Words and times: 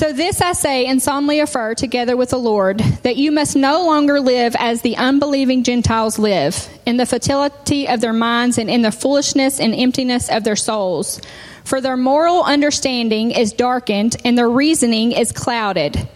So 0.00 0.14
this 0.14 0.40
I 0.40 0.54
say 0.54 0.86
and 0.86 1.02
solemnly 1.02 1.40
affirm 1.40 1.74
together 1.74 2.16
with 2.16 2.30
the 2.30 2.38
Lord 2.38 2.78
that 3.02 3.18
you 3.18 3.30
must 3.30 3.54
no 3.54 3.84
longer 3.84 4.18
live 4.18 4.56
as 4.58 4.80
the 4.80 4.96
unbelieving 4.96 5.62
Gentiles 5.62 6.18
live, 6.18 6.70
in 6.86 6.96
the 6.96 7.04
futility 7.04 7.86
of 7.86 8.00
their 8.00 8.14
minds 8.14 8.56
and 8.56 8.70
in 8.70 8.80
the 8.80 8.92
foolishness 8.92 9.60
and 9.60 9.74
emptiness 9.74 10.30
of 10.30 10.42
their 10.42 10.56
souls. 10.56 11.20
For 11.64 11.82
their 11.82 11.98
moral 11.98 12.42
understanding 12.42 13.30
is 13.32 13.52
darkened 13.52 14.16
and 14.24 14.38
their 14.38 14.48
reasoning 14.48 15.12
is 15.12 15.32
clouded. 15.32 16.08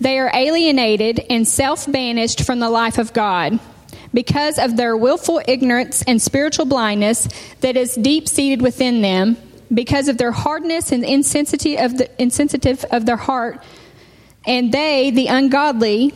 They 0.00 0.18
are 0.18 0.32
alienated 0.34 1.24
and 1.30 1.46
self 1.46 1.86
banished 1.86 2.44
from 2.44 2.58
the 2.58 2.68
life 2.68 2.98
of 2.98 3.12
God 3.12 3.60
because 4.12 4.58
of 4.58 4.76
their 4.76 4.96
willful 4.96 5.40
ignorance 5.46 6.02
and 6.02 6.20
spiritual 6.20 6.64
blindness 6.64 7.28
that 7.60 7.76
is 7.76 7.94
deep 7.94 8.26
seated 8.26 8.60
within 8.60 9.02
them 9.02 9.36
because 9.72 10.08
of 10.08 10.18
their 10.18 10.32
hardness 10.32 10.92
and 10.92 11.04
insensitive 11.04 11.78
of, 11.80 11.98
the, 11.98 12.22
insensitive 12.22 12.84
of 12.90 13.06
their 13.06 13.16
heart, 13.16 13.62
and 14.46 14.72
they, 14.72 15.10
the 15.10 15.26
ungodly, 15.28 16.12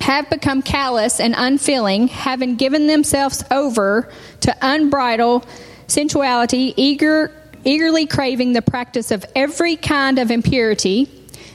have 0.00 0.28
become 0.28 0.60
callous 0.62 1.18
and 1.18 1.34
unfeeling, 1.36 2.08
having 2.08 2.56
given 2.56 2.86
themselves 2.86 3.42
over 3.50 4.12
to 4.40 4.54
unbridled 4.60 5.46
sensuality, 5.86 6.74
eager, 6.76 7.32
eagerly 7.64 8.06
craving 8.06 8.52
the 8.52 8.62
practice 8.62 9.10
of 9.10 9.24
every 9.34 9.76
kind 9.76 10.18
of 10.18 10.30
impurity 10.30 11.08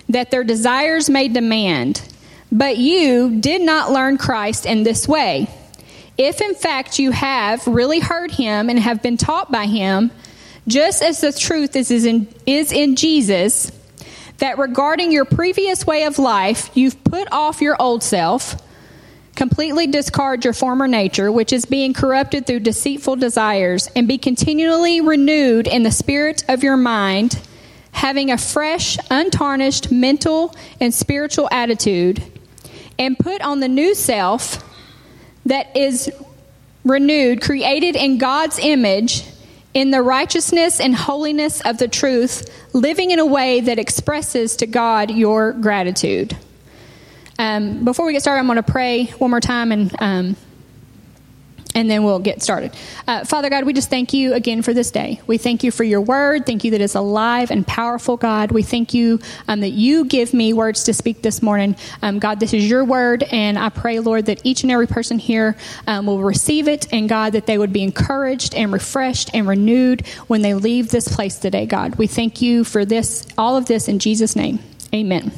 that 0.10 0.32
their 0.32 0.44
desires 0.44 1.10
may 1.10 1.28
demand. 1.28 2.02
But 2.52 2.78
you 2.78 3.40
did 3.40 3.62
not 3.62 3.92
learn 3.92 4.18
Christ 4.18 4.66
in 4.66 4.84
this 4.84 5.08
way. 5.08 5.48
If 6.18 6.42
in 6.42 6.56
fact 6.56 7.00
you 7.00 7.12
have 7.12 7.66
really 7.68 8.00
heard 8.00 8.32
him 8.32 8.70
and 8.70 8.80
have 8.80 9.04
been 9.04 9.18
taught 9.18 9.52
by 9.52 9.68
him, 9.68 10.12
just 10.70 11.02
as 11.02 11.22
the 11.22 11.34
truth 11.34 11.76
is, 11.76 11.92
is, 11.92 12.06
in, 12.06 12.28
is 12.46 12.72
in 12.72 12.96
Jesus, 12.96 13.72
that 14.38 14.58
regarding 14.58 15.12
your 15.12 15.26
previous 15.26 15.86
way 15.86 16.04
of 16.04 16.20
life, 16.20 16.70
you've 16.76 17.04
put 17.04 17.28
off 17.32 17.62
your 17.62 17.76
old 17.80 18.04
self, 18.04 18.56
completely 19.36 19.88
discard 19.88 20.44
your 20.44 20.54
former 20.54 20.88
nature, 20.88 21.32
which 21.32 21.52
is 21.52 21.66
being 21.66 21.94
corrupted 21.94 22.46
through 22.46 22.60
deceitful 22.60 23.16
desires, 23.16 23.90
and 23.96 24.08
be 24.08 24.18
continually 24.18 25.02
renewed 25.02 25.68
in 25.68 25.84
the 25.84 25.92
spirit 25.92 26.44
of 26.48 26.64
your 26.64 26.78
mind, 26.78 27.40
having 27.92 28.32
a 28.32 28.38
fresh, 28.38 28.98
untarnished 29.10 29.92
mental 29.92 30.56
and 30.80 30.94
spiritual 30.94 31.50
attitude, 31.52 32.24
and 32.98 33.18
put 33.18 33.42
on 33.42 33.60
the 33.60 33.68
new 33.68 33.96
self 33.96 34.64
that 35.46 35.76
is 35.76 36.12
renewed, 36.86 37.42
created 37.42 37.96
in 37.96 38.18
God's 38.18 38.60
image 38.60 39.24
in 39.74 39.92
the 39.92 40.02
righteousness 40.02 40.80
and 40.80 40.96
holiness 40.96 41.62
of 41.62 41.78
the 41.78 41.88
truth, 41.88 42.50
living 42.74 43.12
in 43.12 43.20
a 43.20 43.26
way 43.26 43.60
that 43.60 43.78
expresses 43.78 44.56
to 44.58 44.68
God 44.68 45.12
your 45.12 45.54
gratitude. 45.54 46.36
Um, 47.38 47.86
before 47.86 48.06
we 48.06 48.14
get 48.14 48.22
started, 48.22 48.40
I'm 48.40 48.48
going 48.48 48.58
to 48.58 48.64
pray 48.64 49.06
one 49.06 49.30
more 49.30 49.40
time 49.40 49.72
and 49.72 49.96
um, 50.00 50.36
and 51.76 51.90
then 51.90 52.04
we'll 52.04 52.20
get 52.20 52.42
started. 52.42 52.76
Uh, 53.08 53.24
Father 53.26 53.50
God, 53.50 53.64
we 53.64 53.74
just 53.74 53.90
thank 53.90 54.14
you 54.14 54.34
again 54.34 54.62
for 54.62 54.74
this 54.74 54.92
day. 54.92 55.22
We 55.28 55.38
thank 55.38 55.64
you 55.64 55.72
for 55.72 55.84
your 55.84 56.02
word. 56.02 56.46
Thank 56.46 56.64
you 56.64 56.72
that 56.72 56.82
it's 56.82 56.96
alive 56.96 57.52
and 57.52 57.66
powerful, 57.66 58.18
God. 58.18 58.52
We 58.52 58.64
thank 58.64 58.94
you 58.94 59.20
um, 59.48 59.60
that 59.62 59.70
you 59.70 60.06
give 60.06 60.34
me 60.34 60.54
words 60.54 60.86
to 60.86 60.94
speak 60.94 61.22
this 61.22 61.42
morning. 61.42 61.76
Um, 62.02 62.20
God, 62.20 62.40
this 62.40 62.54
is 62.54 62.68
your 62.68 62.84
word, 62.84 63.24
and 63.24 63.58
I 63.58 63.70
pray, 63.70 64.00
Lord, 64.00 64.26
that 64.26 64.42
each 64.44 64.64
and 64.64 64.72
every 64.72 64.88
person 64.88 65.20
here 65.20 65.56
um, 65.86 66.08
will 66.08 66.24
receive 66.24 66.68
it, 66.68 66.92
and 66.92 67.08
God, 67.08 67.34
that 67.34 67.46
they 67.46 67.58
would 67.58 67.74
be 67.74 67.84
encouraged 67.84 68.56
and 68.56 68.74
refreshed 68.74 69.30
and 69.34 69.48
renewed 69.48 70.08
when 70.28 70.42
they 70.42 70.56
leave 70.56 70.90
this 70.90 71.08
place 71.08 71.38
today, 71.38 71.66
God. 71.66 71.96
We 71.96 72.08
thank 72.08 72.42
you 72.42 72.64
for 72.64 72.84
this, 72.84 73.28
all 73.38 73.58
of 73.58 73.66
this 73.66 73.88
in 73.88 74.00
Jesus' 74.00 74.36
name. 74.36 74.60
Amen. 74.94 75.32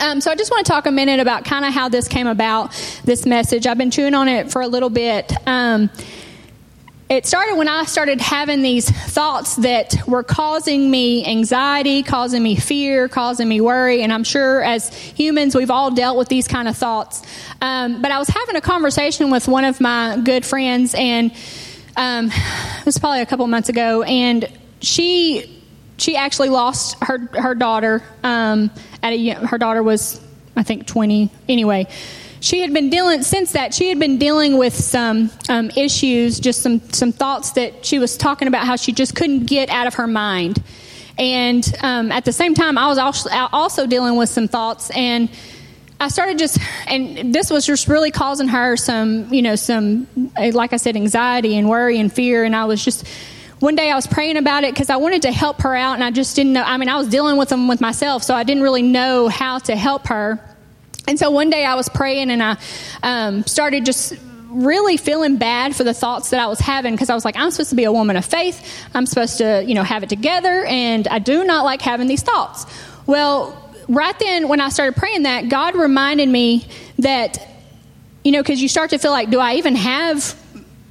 Um, 0.00 0.20
so 0.20 0.30
I 0.30 0.34
just 0.34 0.50
want 0.50 0.66
to 0.66 0.72
talk 0.72 0.86
a 0.86 0.90
minute 0.90 1.20
about 1.20 1.44
kind 1.44 1.64
of 1.64 1.72
how 1.72 1.88
this 1.88 2.08
came 2.08 2.26
about, 2.26 2.72
this 3.04 3.26
message. 3.26 3.66
I've 3.66 3.78
been 3.78 3.90
chewing 3.90 4.14
on 4.14 4.28
it 4.28 4.50
for 4.50 4.60
a 4.62 4.66
little 4.66 4.90
bit. 4.90 5.32
Um, 5.46 5.90
it 7.08 7.26
started 7.26 7.56
when 7.56 7.68
I 7.68 7.84
started 7.84 8.20
having 8.20 8.62
these 8.62 8.88
thoughts 8.88 9.56
that 9.56 9.94
were 10.08 10.22
causing 10.22 10.90
me 10.90 11.24
anxiety, 11.26 12.02
causing 12.02 12.42
me 12.42 12.56
fear, 12.56 13.08
causing 13.08 13.46
me 13.46 13.60
worry. 13.60 14.02
And 14.02 14.12
I'm 14.12 14.24
sure 14.24 14.62
as 14.62 14.92
humans, 14.94 15.54
we've 15.54 15.70
all 15.70 15.90
dealt 15.90 16.16
with 16.16 16.28
these 16.28 16.48
kind 16.48 16.66
of 16.66 16.76
thoughts. 16.76 17.22
Um, 17.60 18.02
but 18.02 18.10
I 18.10 18.18
was 18.18 18.28
having 18.28 18.56
a 18.56 18.60
conversation 18.60 19.30
with 19.30 19.46
one 19.46 19.64
of 19.64 19.80
my 19.80 20.18
good 20.24 20.44
friends, 20.44 20.94
and 20.94 21.30
um, 21.96 22.30
it 22.32 22.86
was 22.86 22.98
probably 22.98 23.20
a 23.20 23.26
couple 23.26 23.46
months 23.46 23.68
ago, 23.68 24.02
and 24.02 24.48
she 24.80 25.53
she 25.96 26.16
actually 26.16 26.48
lost 26.48 26.96
her 27.02 27.18
her 27.34 27.54
daughter 27.54 28.02
um, 28.22 28.70
at 29.02 29.12
a 29.12 29.30
her 29.30 29.58
daughter 29.58 29.82
was 29.82 30.20
I 30.56 30.62
think 30.62 30.86
20 30.86 31.30
anyway. 31.48 31.86
She 32.40 32.60
had 32.60 32.74
been 32.74 32.90
dealing 32.90 33.22
since 33.22 33.52
that. 33.52 33.72
She 33.72 33.88
had 33.88 33.98
been 33.98 34.18
dealing 34.18 34.58
with 34.58 34.74
some 34.74 35.30
um, 35.48 35.70
issues, 35.76 36.38
just 36.38 36.62
some 36.62 36.80
some 36.92 37.10
thoughts 37.10 37.52
that 37.52 37.86
she 37.86 37.98
was 37.98 38.16
talking 38.16 38.48
about 38.48 38.66
how 38.66 38.76
she 38.76 38.92
just 38.92 39.14
couldn't 39.16 39.46
get 39.46 39.70
out 39.70 39.86
of 39.86 39.94
her 39.94 40.06
mind. 40.06 40.62
And 41.18 41.64
um, 41.80 42.10
at 42.12 42.24
the 42.24 42.32
same 42.32 42.54
time, 42.54 42.76
I 42.76 42.88
was 42.88 42.98
also, 42.98 43.30
also 43.52 43.86
dealing 43.86 44.16
with 44.16 44.28
some 44.28 44.48
thoughts, 44.48 44.90
and 44.90 45.30
I 46.00 46.08
started 46.08 46.38
just, 46.38 46.58
and 46.88 47.34
this 47.34 47.50
was 47.50 47.64
just 47.64 47.86
really 47.88 48.10
causing 48.10 48.48
her 48.48 48.76
some, 48.76 49.32
you 49.32 49.42
know, 49.42 49.54
some, 49.54 50.08
like 50.36 50.72
I 50.72 50.76
said, 50.76 50.96
anxiety 50.96 51.56
and 51.56 51.68
worry 51.68 52.00
and 52.00 52.12
fear. 52.12 52.44
And 52.44 52.54
I 52.54 52.64
was 52.64 52.84
just 52.84 53.06
one 53.64 53.76
day 53.76 53.90
I 53.90 53.94
was 53.94 54.06
praying 54.06 54.36
about 54.36 54.64
it 54.64 54.74
because 54.74 54.90
I 54.90 54.96
wanted 54.96 55.22
to 55.22 55.32
help 55.32 55.62
her 55.62 55.74
out, 55.74 55.94
and 55.94 56.04
I 56.04 56.10
just 56.10 56.36
didn't 56.36 56.52
know. 56.52 56.62
I 56.62 56.76
mean, 56.76 56.90
I 56.90 56.98
was 56.98 57.08
dealing 57.08 57.38
with 57.38 57.48
them 57.48 57.66
with 57.66 57.80
myself, 57.80 58.22
so 58.22 58.34
I 58.34 58.44
didn't 58.44 58.62
really 58.62 58.82
know 58.82 59.26
how 59.28 59.58
to 59.60 59.74
help 59.74 60.08
her. 60.08 60.38
And 61.08 61.18
so 61.18 61.30
one 61.30 61.48
day 61.48 61.64
I 61.64 61.74
was 61.74 61.88
praying, 61.88 62.30
and 62.30 62.42
I 62.42 62.58
um, 63.02 63.42
started 63.46 63.86
just 63.86 64.18
really 64.50 64.98
feeling 64.98 65.38
bad 65.38 65.74
for 65.74 65.82
the 65.82 65.94
thoughts 65.94 66.28
that 66.28 66.40
I 66.40 66.46
was 66.46 66.60
having 66.60 66.92
because 66.92 67.08
I 67.08 67.14
was 67.14 67.24
like, 67.24 67.38
I'm 67.38 67.50
supposed 67.50 67.70
to 67.70 67.76
be 67.76 67.84
a 67.84 67.92
woman 67.92 68.16
of 68.16 68.26
faith. 68.26 68.86
I'm 68.92 69.06
supposed 69.06 69.38
to, 69.38 69.64
you 69.66 69.74
know, 69.74 69.82
have 69.82 70.02
it 70.02 70.10
together, 70.10 70.66
and 70.66 71.08
I 71.08 71.18
do 71.18 71.42
not 71.42 71.64
like 71.64 71.80
having 71.80 72.06
these 72.06 72.22
thoughts. 72.22 72.66
Well, 73.06 73.58
right 73.88 74.18
then 74.18 74.48
when 74.48 74.60
I 74.60 74.68
started 74.68 74.94
praying 74.94 75.22
that, 75.22 75.48
God 75.48 75.74
reminded 75.74 76.28
me 76.28 76.66
that, 76.98 77.38
you 78.24 78.32
know, 78.32 78.42
because 78.42 78.60
you 78.60 78.68
start 78.68 78.90
to 78.90 78.98
feel 78.98 79.10
like, 79.10 79.30
do 79.30 79.40
I 79.40 79.54
even 79.54 79.74
have 79.74 80.38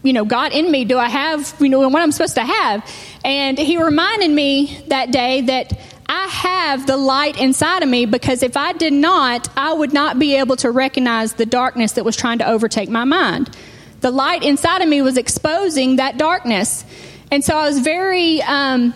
you 0.04 0.14
know, 0.14 0.26
God 0.26 0.52
in 0.52 0.70
me? 0.70 0.86
Do 0.86 0.98
I 0.98 1.10
have, 1.10 1.56
you 1.60 1.70
know, 1.70 1.88
what 1.88 2.02
I'm 2.02 2.12
supposed 2.12 2.36
to 2.36 2.44
have? 2.44 2.90
And 3.24 3.58
he 3.58 3.82
reminded 3.82 4.30
me 4.30 4.84
that 4.88 5.12
day 5.12 5.42
that 5.42 5.80
I 6.08 6.28
have 6.28 6.86
the 6.86 6.98
light 6.98 7.40
inside 7.40 7.82
of 7.82 7.90
me 7.90 8.06
because 8.06 8.44
if 8.44 8.58
I 8.58 8.74
did 8.74 8.94
not, 8.94 9.48
I 9.58 9.74
would 9.74 9.94
not 9.94 10.20
be 10.20 10.36
able 10.36 10.58
to 10.58 10.70
recognize 10.70 11.34
the 11.34 11.46
darkness 11.46 11.94
that 11.94 12.04
was 12.04 12.16
trying 12.16 12.40
to 12.40 12.48
overtake 12.48 12.90
my 12.90 13.06
mind. 13.06 13.56
The 14.02 14.12
light 14.12 14.44
inside 14.44 14.82
of 14.82 14.90
me 14.90 15.02
was 15.02 15.18
exposing 15.18 15.96
that 15.96 16.18
darkness. 16.18 16.84
And 17.32 17.44
so 17.44 17.58
I 17.58 17.68
was 17.68 17.80
very 17.80 18.42
um, 18.42 18.94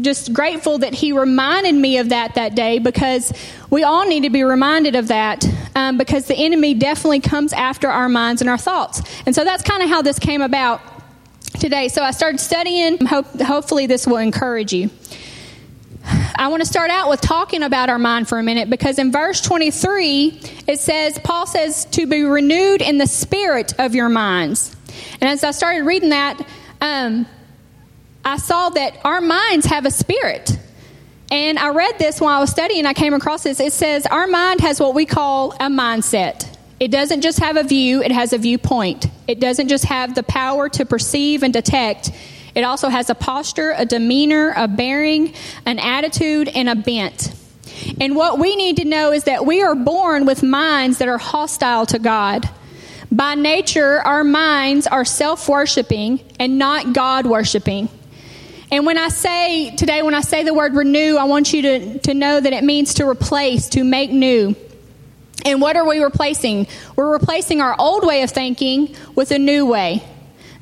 just 0.00 0.32
grateful 0.32 0.78
that 0.78 0.94
he 0.94 1.12
reminded 1.12 1.74
me 1.74 1.98
of 1.98 2.08
that 2.08 2.34
that 2.34 2.54
day 2.54 2.78
because 2.78 3.32
we 3.70 3.82
all 3.82 4.06
need 4.06 4.22
to 4.22 4.30
be 4.30 4.42
reminded 4.42 4.96
of 4.96 5.08
that 5.08 5.46
um, 5.74 5.98
because 5.98 6.26
the 6.26 6.34
enemy 6.34 6.74
definitely 6.74 7.20
comes 7.20 7.52
after 7.52 7.88
our 7.88 8.08
minds 8.08 8.40
and 8.40 8.48
our 8.48 8.58
thoughts. 8.58 9.02
And 9.26 9.34
so 9.34 9.44
that's 9.44 9.62
kind 9.62 9.82
of 9.82 9.88
how 9.88 10.02
this 10.02 10.18
came 10.18 10.42
about 10.42 10.80
today. 11.60 11.88
So 11.88 12.02
I 12.02 12.12
started 12.12 12.40
studying. 12.40 13.04
Hope, 13.04 13.40
hopefully, 13.40 13.86
this 13.86 14.06
will 14.06 14.16
encourage 14.16 14.72
you. 14.72 14.90
I 16.36 16.48
want 16.48 16.62
to 16.62 16.68
start 16.68 16.90
out 16.90 17.10
with 17.10 17.20
talking 17.20 17.62
about 17.62 17.90
our 17.90 17.98
mind 17.98 18.28
for 18.28 18.38
a 18.38 18.42
minute 18.42 18.70
because 18.70 18.98
in 18.98 19.12
verse 19.12 19.40
23, 19.40 20.40
it 20.66 20.78
says, 20.78 21.18
Paul 21.22 21.46
says, 21.46 21.84
to 21.86 22.06
be 22.06 22.22
renewed 22.22 22.80
in 22.80 22.96
the 22.98 23.06
spirit 23.06 23.74
of 23.78 23.94
your 23.94 24.08
minds. 24.08 24.74
And 25.20 25.28
as 25.28 25.44
I 25.44 25.50
started 25.50 25.84
reading 25.84 26.10
that, 26.10 26.40
um, 26.80 27.26
I 28.24 28.36
saw 28.36 28.70
that 28.70 28.98
our 29.04 29.20
minds 29.20 29.66
have 29.66 29.84
a 29.84 29.90
spirit. 29.90 30.58
And 31.30 31.58
I 31.58 31.70
read 31.70 31.98
this 31.98 32.20
while 32.20 32.36
I 32.36 32.40
was 32.40 32.50
studying, 32.50 32.86
I 32.86 32.94
came 32.94 33.12
across 33.12 33.42
this. 33.42 33.60
It 33.60 33.72
says, 33.72 34.06
Our 34.06 34.26
mind 34.26 34.60
has 34.60 34.80
what 34.80 34.94
we 34.94 35.04
call 35.06 35.52
a 35.52 35.68
mindset. 35.68 36.56
It 36.80 36.90
doesn't 36.90 37.22
just 37.22 37.40
have 37.40 37.56
a 37.56 37.64
view, 37.64 38.02
it 38.02 38.12
has 38.12 38.32
a 38.32 38.38
viewpoint. 38.38 39.06
It 39.26 39.40
doesn't 39.40 39.68
just 39.68 39.84
have 39.84 40.14
the 40.14 40.22
power 40.22 40.68
to 40.70 40.86
perceive 40.86 41.42
and 41.42 41.52
detect, 41.52 42.12
it 42.54 42.62
also 42.62 42.88
has 42.88 43.08
a 43.08 43.14
posture, 43.14 43.72
a 43.76 43.84
demeanor, 43.84 44.52
a 44.56 44.66
bearing, 44.66 45.32
an 45.64 45.78
attitude, 45.78 46.48
and 46.48 46.68
a 46.68 46.74
bent. 46.74 47.32
And 48.00 48.16
what 48.16 48.38
we 48.38 48.56
need 48.56 48.78
to 48.78 48.84
know 48.84 49.12
is 49.12 49.24
that 49.24 49.46
we 49.46 49.62
are 49.62 49.76
born 49.76 50.26
with 50.26 50.42
minds 50.42 50.98
that 50.98 51.08
are 51.08 51.18
hostile 51.18 51.86
to 51.86 51.98
God. 51.98 52.48
By 53.12 53.36
nature, 53.36 54.00
our 54.00 54.24
minds 54.24 54.86
are 54.86 55.04
self 55.04 55.48
worshiping 55.48 56.20
and 56.40 56.58
not 56.58 56.92
God 56.92 57.26
worshiping. 57.26 57.88
And 58.70 58.84
when 58.84 58.98
I 58.98 59.08
say 59.08 59.74
today, 59.76 60.02
when 60.02 60.14
I 60.14 60.20
say 60.20 60.44
the 60.44 60.52
word 60.52 60.74
renew, 60.74 61.16
I 61.16 61.24
want 61.24 61.52
you 61.52 61.62
to, 61.62 61.98
to 62.00 62.14
know 62.14 62.38
that 62.38 62.52
it 62.52 62.62
means 62.64 62.94
to 62.94 63.08
replace, 63.08 63.70
to 63.70 63.84
make 63.84 64.10
new. 64.10 64.54
And 65.44 65.62
what 65.62 65.76
are 65.76 65.86
we 65.86 66.00
replacing? 66.00 66.66
We're 66.94 67.12
replacing 67.12 67.60
our 67.62 67.74
old 67.78 68.06
way 68.06 68.22
of 68.22 68.30
thinking 68.30 68.94
with 69.14 69.30
a 69.30 69.38
new 69.38 69.64
way. 69.64 70.02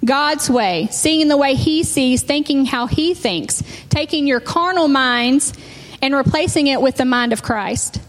God's 0.05 0.49
way, 0.49 0.89
seeing 0.93 1.27
the 1.27 1.37
way 1.37 1.55
He 1.55 1.83
sees, 1.83 2.23
thinking 2.23 2.65
how 2.65 2.87
He 2.87 3.15
thinks, 3.15 3.63
taking 3.89 4.27
your 4.27 4.41
carnal 4.41 4.87
minds 4.87 5.53
and 6.01 6.15
replacing 6.15 6.69
it 6.69 6.81
with 6.81 6.97
the 6.97 7.05
mind 7.05 7.33
of 7.33 7.43
Christ. 7.43 8.01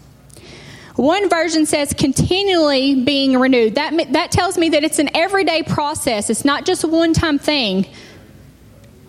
One 0.95 1.29
version 1.29 1.65
says 1.65 1.93
continually 1.93 3.03
being 3.03 3.39
renewed. 3.39 3.75
That, 3.75 4.13
that 4.13 4.31
tells 4.31 4.57
me 4.57 4.69
that 4.69 4.83
it's 4.83 4.99
an 4.99 5.15
everyday 5.15 5.63
process, 5.63 6.29
it's 6.29 6.45
not 6.45 6.65
just 6.65 6.83
a 6.83 6.87
one 6.87 7.13
time 7.13 7.39
thing. 7.39 7.87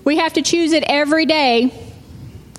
We 0.08 0.16
have 0.16 0.32
to 0.32 0.42
choose 0.42 0.72
it 0.72 0.84
every 0.86 1.26
day 1.26 1.66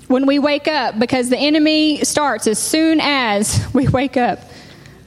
when 0.06 0.24
we 0.24 0.38
wake 0.38 0.68
up 0.68 0.96
because 1.00 1.30
the 1.30 1.36
enemy 1.36 2.04
starts 2.04 2.46
as 2.46 2.60
soon 2.60 3.00
as 3.00 3.66
we 3.74 3.88
wake 3.88 4.16
up. 4.16 4.38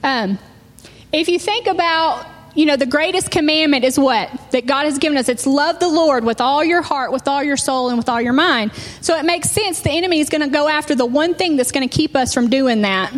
Um, 0.02 0.38
if 1.10 1.30
you 1.30 1.38
think 1.38 1.66
about 1.66 2.26
you 2.54 2.66
know, 2.66 2.76
the 2.76 2.84
greatest 2.84 3.30
commandment 3.30 3.82
is 3.82 3.98
what? 3.98 4.30
That 4.50 4.66
God 4.66 4.84
has 4.84 4.98
given 4.98 5.16
us. 5.16 5.30
It's 5.30 5.46
love 5.46 5.80
the 5.80 5.88
Lord 5.88 6.22
with 6.22 6.42
all 6.42 6.62
your 6.62 6.82
heart, 6.82 7.12
with 7.12 7.26
all 7.28 7.42
your 7.42 7.56
soul, 7.56 7.88
and 7.88 7.96
with 7.96 8.10
all 8.10 8.20
your 8.20 8.34
mind. 8.34 8.72
So 9.00 9.16
it 9.16 9.24
makes 9.24 9.50
sense 9.50 9.80
the 9.80 9.92
enemy 9.92 10.20
is 10.20 10.28
going 10.28 10.42
to 10.42 10.48
go 10.48 10.68
after 10.68 10.94
the 10.94 11.06
one 11.06 11.32
thing 11.34 11.56
that's 11.56 11.72
going 11.72 11.88
to 11.88 11.96
keep 11.96 12.14
us 12.14 12.34
from 12.34 12.50
doing 12.50 12.82
that. 12.82 13.10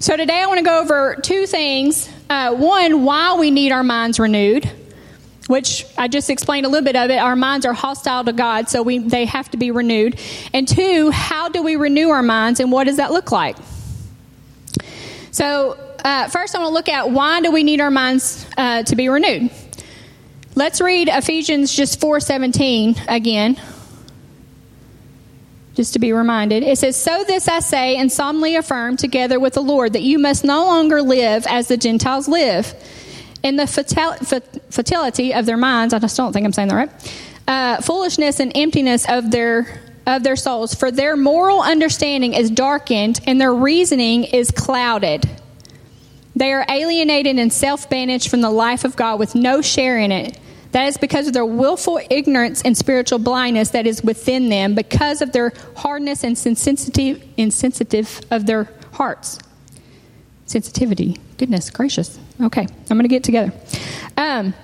So 0.00 0.16
today 0.16 0.40
I 0.42 0.46
want 0.46 0.58
to 0.58 0.64
go 0.64 0.80
over 0.80 1.18
two 1.22 1.46
things. 1.46 2.10
Uh, 2.28 2.56
one, 2.56 3.04
why 3.04 3.36
we 3.38 3.52
need 3.52 3.70
our 3.70 3.84
minds 3.84 4.18
renewed, 4.18 4.68
which 5.48 5.84
I 5.98 6.06
just 6.06 6.30
explained 6.30 6.64
a 6.64 6.68
little 6.68 6.84
bit 6.84 6.94
of 6.94 7.10
it. 7.10 7.18
Our 7.18 7.34
minds 7.34 7.66
are 7.66 7.72
hostile 7.72 8.22
to 8.24 8.32
God, 8.32 8.68
so 8.68 8.82
we, 8.82 8.98
they 8.98 9.24
have 9.24 9.50
to 9.50 9.56
be 9.56 9.72
renewed. 9.72 10.20
And 10.52 10.68
two, 10.68 11.10
how 11.10 11.48
do 11.48 11.62
we 11.62 11.74
renew 11.74 12.10
our 12.10 12.22
minds, 12.22 12.60
and 12.60 12.70
what 12.70 12.84
does 12.84 12.98
that 12.98 13.10
look 13.10 13.32
like? 13.32 13.56
So 15.32 15.76
uh, 16.04 16.28
first 16.28 16.54
I 16.54 16.58
want 16.58 16.70
to 16.70 16.74
look 16.74 16.88
at 16.88 17.10
why 17.10 17.40
do 17.40 17.50
we 17.50 17.64
need 17.64 17.80
our 17.80 17.90
minds 17.90 18.46
uh, 18.56 18.82
to 18.84 18.96
be 18.96 19.08
renewed. 19.08 19.50
Let's 20.54 20.80
read 20.80 21.08
Ephesians 21.08 21.72
just 21.72 22.00
4:17 22.00 22.98
again. 23.08 23.60
Just 25.74 25.92
to 25.92 26.00
be 26.00 26.12
reminded, 26.12 26.64
it 26.64 26.76
says, 26.76 26.96
So 26.96 27.22
this 27.22 27.46
I 27.46 27.60
say 27.60 27.96
and 27.96 28.10
solemnly 28.10 28.56
affirm 28.56 28.96
together 28.96 29.38
with 29.38 29.54
the 29.54 29.60
Lord 29.60 29.92
that 29.92 30.02
you 30.02 30.18
must 30.18 30.44
no 30.44 30.64
longer 30.64 31.02
live 31.02 31.46
as 31.46 31.68
the 31.68 31.76
Gentiles 31.76 32.26
live, 32.26 32.74
in 33.48 33.56
the 33.56 33.66
futility 34.70 35.34
of 35.34 35.46
their 35.46 35.56
minds. 35.56 35.94
I 35.94 35.98
just 35.98 36.16
don't 36.16 36.32
think 36.32 36.46
I'm 36.46 36.52
saying 36.52 36.68
that 36.68 36.74
right. 36.74 36.90
Uh, 37.48 37.80
foolishness 37.80 38.40
and 38.40 38.52
emptiness 38.54 39.08
of 39.08 39.30
their 39.30 39.82
of 40.06 40.22
their 40.22 40.36
souls, 40.36 40.74
for 40.74 40.90
their 40.90 41.16
moral 41.16 41.60
understanding 41.60 42.32
is 42.32 42.50
darkened 42.50 43.20
and 43.26 43.38
their 43.38 43.54
reasoning 43.54 44.24
is 44.24 44.50
clouded. 44.50 45.28
They 46.34 46.52
are 46.52 46.64
alienated 46.68 47.38
and 47.38 47.52
self 47.52 47.90
banished 47.90 48.28
from 48.28 48.40
the 48.40 48.50
life 48.50 48.84
of 48.84 48.96
God 48.96 49.18
with 49.18 49.34
no 49.34 49.60
share 49.60 49.98
in 49.98 50.10
it. 50.12 50.38
That 50.72 50.86
is 50.86 50.96
because 50.96 51.26
of 51.26 51.32
their 51.32 51.46
willful 51.46 52.00
ignorance 52.10 52.62
and 52.62 52.76
spiritual 52.76 53.18
blindness 53.18 53.70
that 53.70 53.86
is 53.86 54.02
within 54.02 54.48
them, 54.48 54.74
because 54.74 55.20
of 55.20 55.32
their 55.32 55.52
hardness 55.76 56.24
and 56.24 56.36
sensitive, 56.56 57.22
insensitive 57.36 58.20
of 58.30 58.46
their 58.46 58.70
hearts. 58.92 59.38
Sensitivity. 60.48 61.18
Goodness 61.36 61.70
gracious. 61.70 62.18
Okay, 62.40 62.62
I'm 62.62 62.96
going 62.96 63.02
to 63.02 63.08
get 63.08 63.22
together. 63.22 63.52
Um, 64.16 64.54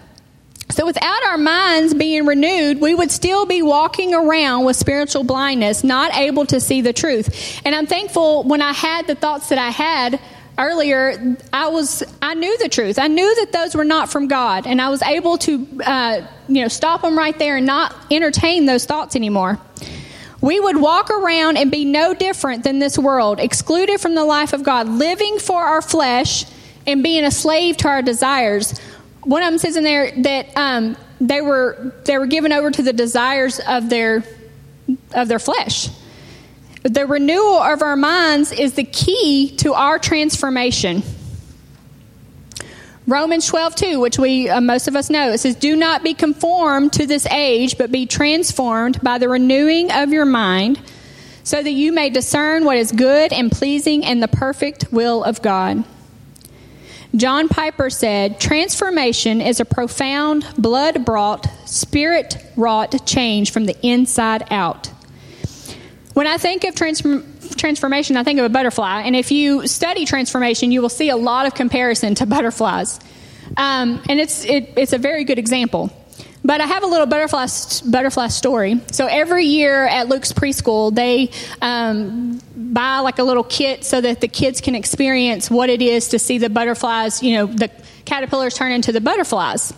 so, 0.70 0.86
without 0.86 1.22
our 1.24 1.38
minds 1.38 1.94
being 1.94 2.26
renewed, 2.26 2.80
we 2.80 2.94
would 2.94 3.10
still 3.10 3.44
be 3.46 3.62
walking 3.62 4.14
around 4.14 4.64
with 4.64 4.76
spiritual 4.76 5.22
blindness, 5.22 5.84
not 5.84 6.16
able 6.16 6.46
to 6.46 6.58
see 6.58 6.80
the 6.80 6.92
truth. 6.92 7.60
And 7.64 7.74
I'm 7.74 7.86
thankful 7.86 8.44
when 8.44 8.62
I 8.62 8.72
had 8.72 9.06
the 9.06 9.14
thoughts 9.14 9.50
that 9.50 9.58
I 9.58 9.68
had 9.68 10.18
earlier, 10.58 11.36
I 11.52 11.68
was 11.68 12.02
I 12.22 12.34
knew 12.34 12.56
the 12.58 12.68
truth. 12.68 12.98
I 12.98 13.08
knew 13.08 13.34
that 13.36 13.52
those 13.52 13.76
were 13.76 13.84
not 13.84 14.10
from 14.10 14.26
God, 14.26 14.66
and 14.66 14.80
I 14.80 14.88
was 14.88 15.02
able 15.02 15.38
to 15.38 15.68
uh, 15.84 16.26
you 16.48 16.62
know 16.62 16.68
stop 16.68 17.02
them 17.02 17.16
right 17.16 17.38
there 17.38 17.58
and 17.58 17.66
not 17.66 17.94
entertain 18.10 18.66
those 18.66 18.86
thoughts 18.86 19.16
anymore. 19.16 19.60
We 20.44 20.60
would 20.60 20.76
walk 20.76 21.08
around 21.08 21.56
and 21.56 21.70
be 21.70 21.86
no 21.86 22.12
different 22.12 22.64
than 22.64 22.78
this 22.78 22.98
world, 22.98 23.40
excluded 23.40 23.98
from 23.98 24.14
the 24.14 24.26
life 24.26 24.52
of 24.52 24.62
God, 24.62 24.86
living 24.86 25.38
for 25.38 25.62
our 25.62 25.80
flesh 25.80 26.44
and 26.86 27.02
being 27.02 27.24
a 27.24 27.30
slave 27.30 27.78
to 27.78 27.88
our 27.88 28.02
desires. 28.02 28.78
One 29.22 29.42
of 29.42 29.50
them 29.50 29.58
says 29.58 29.78
in 29.78 29.84
there 29.84 30.12
that 30.24 30.54
um, 30.54 30.98
they 31.18 31.40
were 31.40 31.94
they 32.04 32.18
were 32.18 32.26
given 32.26 32.52
over 32.52 32.70
to 32.70 32.82
the 32.82 32.92
desires 32.92 33.58
of 33.58 33.88
their 33.88 34.22
of 35.14 35.28
their 35.28 35.38
flesh. 35.38 35.88
The 36.82 37.06
renewal 37.06 37.62
of 37.62 37.80
our 37.80 37.96
minds 37.96 38.52
is 38.52 38.74
the 38.74 38.84
key 38.84 39.56
to 39.60 39.72
our 39.72 39.98
transformation. 39.98 41.02
Romans 43.06 43.46
12, 43.46 43.74
2, 43.74 44.00
which 44.00 44.18
we, 44.18 44.48
uh, 44.48 44.62
most 44.62 44.88
of 44.88 44.96
us 44.96 45.10
know, 45.10 45.32
it 45.32 45.38
says, 45.38 45.56
Do 45.56 45.76
not 45.76 46.02
be 46.02 46.14
conformed 46.14 46.94
to 46.94 47.06
this 47.06 47.26
age, 47.26 47.76
but 47.76 47.92
be 47.92 48.06
transformed 48.06 49.00
by 49.02 49.18
the 49.18 49.28
renewing 49.28 49.92
of 49.92 50.10
your 50.10 50.24
mind, 50.24 50.80
so 51.42 51.62
that 51.62 51.70
you 51.70 51.92
may 51.92 52.08
discern 52.08 52.64
what 52.64 52.78
is 52.78 52.92
good 52.92 53.30
and 53.32 53.52
pleasing 53.52 54.04
and 54.06 54.22
the 54.22 54.28
perfect 54.28 54.90
will 54.90 55.22
of 55.22 55.42
God. 55.42 55.84
John 57.14 57.48
Piper 57.48 57.90
said, 57.90 58.40
Transformation 58.40 59.42
is 59.42 59.60
a 59.60 59.66
profound, 59.66 60.46
blood 60.56 61.04
brought, 61.04 61.46
spirit 61.68 62.38
wrought 62.56 63.06
change 63.06 63.52
from 63.52 63.66
the 63.66 63.76
inside 63.86 64.46
out. 64.50 64.90
When 66.14 66.26
I 66.26 66.38
think 66.38 66.64
of 66.64 66.74
transform, 66.74 67.33
transformation, 67.56 68.16
I 68.16 68.24
think 68.24 68.38
of 68.38 68.44
a 68.44 68.48
butterfly. 68.48 69.02
And 69.02 69.14
if 69.14 69.30
you 69.30 69.66
study 69.66 70.04
transformation, 70.04 70.72
you 70.72 70.82
will 70.82 70.88
see 70.88 71.08
a 71.10 71.16
lot 71.16 71.46
of 71.46 71.54
comparison 71.54 72.14
to 72.16 72.26
butterflies. 72.34 73.00
Um, 73.56 74.02
and 74.08 74.20
it's, 74.20 74.44
it, 74.44 74.72
it's 74.76 74.92
a 74.92 74.98
very 74.98 75.24
good 75.24 75.38
example. 75.38 75.90
But 76.46 76.60
I 76.60 76.66
have 76.66 76.82
a 76.82 76.86
little 76.86 77.06
butterfly 77.06 77.46
butterfly 77.90 78.28
story. 78.28 78.80
So 78.92 79.06
every 79.06 79.46
year 79.46 79.86
at 79.86 80.08
Luke's 80.08 80.30
preschool, 80.32 80.94
they 80.94 81.30
um, 81.62 82.38
buy 82.54 82.98
like 82.98 83.18
a 83.18 83.22
little 83.22 83.44
kit 83.44 83.82
so 83.82 84.02
that 84.02 84.20
the 84.20 84.28
kids 84.28 84.60
can 84.60 84.74
experience 84.74 85.50
what 85.50 85.70
it 85.70 85.80
is 85.80 86.08
to 86.08 86.18
see 86.18 86.36
the 86.36 86.50
butterflies. 86.50 87.22
You 87.22 87.36
know, 87.36 87.46
the 87.46 87.70
caterpillars 88.04 88.54
turn 88.54 88.72
into 88.72 88.92
the 88.92 89.00
butterflies. 89.00 89.72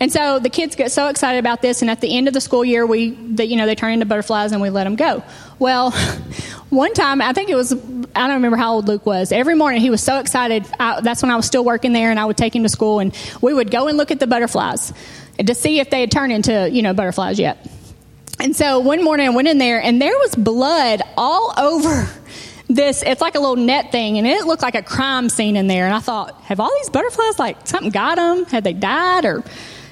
And 0.00 0.10
so 0.10 0.38
the 0.38 0.48
kids 0.48 0.76
get 0.76 0.90
so 0.90 1.08
excited 1.08 1.38
about 1.38 1.60
this, 1.60 1.82
and 1.82 1.90
at 1.90 2.00
the 2.00 2.16
end 2.16 2.26
of 2.26 2.32
the 2.32 2.40
school 2.40 2.64
year, 2.64 2.86
we, 2.86 3.10
the, 3.10 3.46
you 3.46 3.56
know, 3.56 3.66
they 3.66 3.74
turn 3.74 3.92
into 3.92 4.06
butterflies 4.06 4.52
and 4.52 4.62
we 4.62 4.70
let 4.70 4.84
them 4.84 4.96
go. 4.96 5.22
Well, 5.58 5.92
one 6.70 6.94
time, 6.94 7.20
I 7.20 7.32
think 7.32 7.50
it 7.50 7.56
was, 7.56 7.72
I 7.72 8.26
don't 8.26 8.34
remember 8.34 8.56
how 8.56 8.74
old 8.74 8.88
Luke 8.88 9.04
was. 9.04 9.32
Every 9.32 9.54
morning 9.54 9.80
he 9.80 9.90
was 9.90 10.02
so 10.02 10.18
excited. 10.18 10.64
I, 10.78 11.00
that's 11.00 11.20
when 11.20 11.30
I 11.30 11.36
was 11.36 11.44
still 11.44 11.64
working 11.64 11.92
there, 11.92 12.10
and 12.10 12.18
I 12.18 12.24
would 12.24 12.36
take 12.36 12.54
him 12.54 12.62
to 12.62 12.68
school, 12.68 13.00
and 13.00 13.16
we 13.40 13.52
would 13.52 13.70
go 13.70 13.88
and 13.88 13.98
look 13.98 14.10
at 14.10 14.20
the 14.20 14.26
butterflies 14.26 14.92
to 15.44 15.54
see 15.54 15.80
if 15.80 15.90
they 15.90 16.00
had 16.00 16.10
turned 16.10 16.32
into, 16.32 16.70
you 16.70 16.82
know, 16.82 16.94
butterflies 16.94 17.38
yet. 17.38 17.66
And 18.38 18.56
so 18.56 18.78
one 18.80 19.04
morning 19.04 19.26
I 19.26 19.30
went 19.30 19.48
in 19.48 19.58
there, 19.58 19.82
and 19.82 20.00
there 20.00 20.16
was 20.16 20.34
blood 20.34 21.02
all 21.16 21.52
over 21.58 22.08
this 22.68 23.02
it's 23.02 23.20
like 23.20 23.34
a 23.34 23.40
little 23.40 23.56
net 23.56 23.90
thing 23.90 24.16
and 24.16 24.28
it 24.28 24.46
looked 24.46 24.62
like 24.62 24.76
a 24.76 24.82
crime 24.82 25.28
scene 25.28 25.56
in 25.56 25.66
there 25.66 25.86
and 25.86 25.92
i 25.92 25.98
thought 25.98 26.40
have 26.42 26.60
all 26.60 26.70
these 26.78 26.88
butterflies 26.88 27.36
like 27.36 27.66
something 27.66 27.90
got 27.90 28.14
them 28.14 28.44
had 28.44 28.62
they 28.62 28.72
died 28.72 29.24
or 29.24 29.42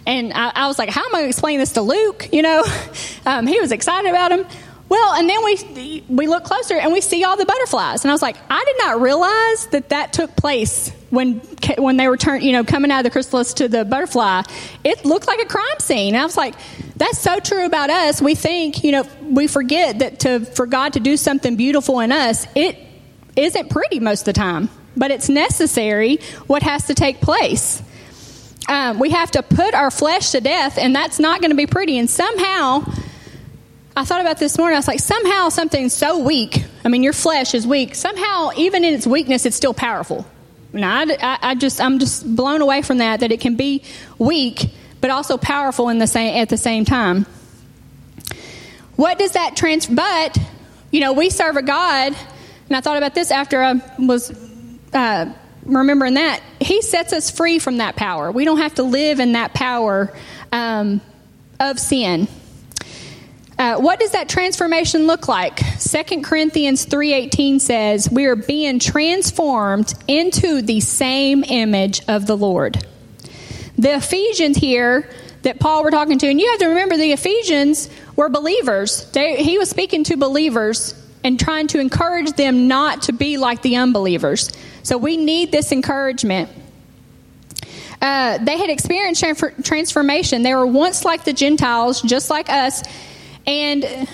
and 0.08 0.32
I, 0.32 0.50
I 0.54 0.66
was 0.68 0.78
like, 0.78 0.88
how 0.88 1.04
am 1.04 1.14
I 1.14 1.18
going 1.18 1.24
to 1.24 1.28
explain 1.28 1.58
this 1.58 1.72
to 1.72 1.82
Luke? 1.82 2.30
You 2.32 2.40
know, 2.40 2.64
um, 3.26 3.46
he 3.46 3.60
was 3.60 3.70
excited 3.70 4.08
about 4.08 4.32
him. 4.32 4.46
Well, 4.88 5.14
and 5.14 5.28
then 5.28 5.44
we 5.44 6.04
we 6.08 6.26
look 6.26 6.44
closer 6.44 6.74
and 6.74 6.92
we 6.92 7.00
see 7.00 7.24
all 7.24 7.36
the 7.36 7.44
butterflies, 7.44 8.04
and 8.04 8.10
I 8.10 8.14
was 8.14 8.22
like, 8.22 8.36
I 8.48 8.64
did 8.64 8.76
not 8.78 9.00
realize 9.00 9.66
that 9.66 9.90
that 9.90 10.12
took 10.12 10.34
place 10.36 10.90
when 11.10 11.40
when 11.76 11.96
they 11.96 12.08
were 12.08 12.16
turn, 12.16 12.40
you 12.42 12.52
know, 12.52 12.64
coming 12.64 12.90
out 12.90 13.00
of 13.00 13.04
the 13.04 13.10
chrysalis 13.10 13.54
to 13.54 13.68
the 13.68 13.84
butterfly. 13.84 14.42
It 14.84 15.04
looked 15.04 15.26
like 15.26 15.40
a 15.40 15.46
crime 15.46 15.78
scene. 15.80 16.14
And 16.14 16.22
I 16.22 16.24
was 16.24 16.36
like, 16.36 16.54
that's 16.96 17.18
so 17.18 17.38
true 17.38 17.66
about 17.66 17.90
us. 17.90 18.22
We 18.22 18.34
think, 18.34 18.82
you 18.82 18.92
know, 18.92 19.04
we 19.22 19.46
forget 19.46 19.98
that 19.98 20.20
to 20.20 20.40
for 20.40 20.66
God 20.66 20.94
to 20.94 21.00
do 21.00 21.16
something 21.16 21.56
beautiful 21.56 22.00
in 22.00 22.10
us, 22.10 22.46
it 22.54 22.78
isn't 23.36 23.68
pretty 23.70 24.00
most 24.00 24.22
of 24.22 24.26
the 24.26 24.32
time, 24.32 24.70
but 24.96 25.10
it's 25.10 25.28
necessary. 25.28 26.16
What 26.46 26.62
has 26.62 26.86
to 26.86 26.94
take 26.94 27.20
place 27.20 27.82
um, 28.68 28.98
we 28.98 29.10
have 29.10 29.30
to 29.32 29.42
put 29.42 29.74
our 29.74 29.90
flesh 29.90 30.30
to 30.32 30.40
death, 30.40 30.78
and 30.78 30.94
that's 30.94 31.18
not 31.18 31.40
going 31.40 31.50
to 31.50 31.56
be 31.56 31.66
pretty. 31.66 31.98
And 31.98 32.08
somehow, 32.08 32.84
I 33.98 34.04
thought 34.04 34.20
about 34.20 34.38
this 34.38 34.56
morning. 34.56 34.76
I 34.76 34.78
was 34.78 34.86
like, 34.86 35.00
somehow 35.00 35.48
something's 35.48 35.92
so 35.92 36.20
weak. 36.20 36.64
I 36.84 36.88
mean, 36.88 37.02
your 37.02 37.12
flesh 37.12 37.52
is 37.52 37.66
weak. 37.66 37.96
Somehow, 37.96 38.50
even 38.56 38.84
in 38.84 38.94
its 38.94 39.08
weakness, 39.08 39.44
it's 39.44 39.56
still 39.56 39.74
powerful. 39.74 40.24
Now, 40.72 41.00
I, 41.00 41.38
I 41.42 41.54
just, 41.56 41.80
I'm 41.80 41.98
just 41.98 42.36
blown 42.36 42.62
away 42.62 42.82
from 42.82 42.98
that. 42.98 43.18
That 43.20 43.32
it 43.32 43.40
can 43.40 43.56
be 43.56 43.82
weak, 44.16 44.70
but 45.00 45.10
also 45.10 45.36
powerful 45.36 45.88
in 45.88 45.98
the 45.98 46.06
same 46.06 46.40
at 46.40 46.48
the 46.48 46.56
same 46.56 46.84
time. 46.84 47.26
What 48.94 49.18
does 49.18 49.32
that 49.32 49.56
trans? 49.56 49.88
But 49.88 50.38
you 50.92 51.00
know, 51.00 51.12
we 51.12 51.28
serve 51.28 51.56
a 51.56 51.62
God, 51.62 52.14
and 52.68 52.76
I 52.76 52.80
thought 52.80 52.98
about 52.98 53.16
this 53.16 53.32
after 53.32 53.60
I 53.60 53.82
was. 53.98 54.30
Uh, 54.92 55.32
remembering 55.64 56.14
that, 56.14 56.40
He 56.60 56.82
sets 56.82 57.12
us 57.12 57.32
free 57.32 57.58
from 57.58 57.78
that 57.78 57.96
power. 57.96 58.30
We 58.30 58.44
don't 58.44 58.58
have 58.58 58.76
to 58.76 58.84
live 58.84 59.18
in 59.18 59.32
that 59.32 59.54
power 59.54 60.16
um, 60.52 61.00
of 61.58 61.80
sin. 61.80 62.28
Uh, 63.58 63.76
what 63.76 63.98
does 63.98 64.12
that 64.12 64.28
transformation 64.28 65.08
look 65.08 65.26
like? 65.26 65.60
2 65.80 66.22
Corinthians 66.22 66.84
3:18 66.84 67.58
says, 67.58 68.08
"We 68.08 68.26
are 68.26 68.36
being 68.36 68.78
transformed 68.78 69.94
into 70.06 70.62
the 70.62 70.78
same 70.80 71.44
image 71.48 72.02
of 72.06 72.26
the 72.26 72.36
Lord." 72.36 72.86
The 73.76 73.96
Ephesians 73.96 74.58
here 74.58 75.08
that 75.42 75.58
Paul 75.58 75.82
were 75.82 75.90
talking 75.90 76.18
to, 76.18 76.28
and 76.28 76.40
you 76.40 76.48
have 76.50 76.60
to 76.60 76.68
remember 76.68 76.96
the 76.96 77.12
Ephesians 77.12 77.88
were 78.14 78.28
believers. 78.28 79.06
They, 79.12 79.42
he 79.42 79.58
was 79.58 79.68
speaking 79.68 80.04
to 80.04 80.16
believers 80.16 80.94
and 81.24 81.38
trying 81.38 81.66
to 81.68 81.80
encourage 81.80 82.32
them 82.34 82.68
not 82.68 83.02
to 83.02 83.12
be 83.12 83.38
like 83.38 83.62
the 83.62 83.76
unbelievers. 83.76 84.50
So 84.84 84.98
we 84.98 85.16
need 85.16 85.50
this 85.50 85.72
encouragement. 85.72 86.48
Uh, 88.00 88.38
they 88.38 88.56
had 88.56 88.70
experienced 88.70 89.24
transformation. 89.64 90.42
They 90.42 90.54
were 90.54 90.66
once 90.66 91.04
like 91.04 91.24
the 91.24 91.32
Gentiles, 91.32 92.00
just 92.02 92.30
like 92.30 92.48
us, 92.48 92.82
and 93.48 94.08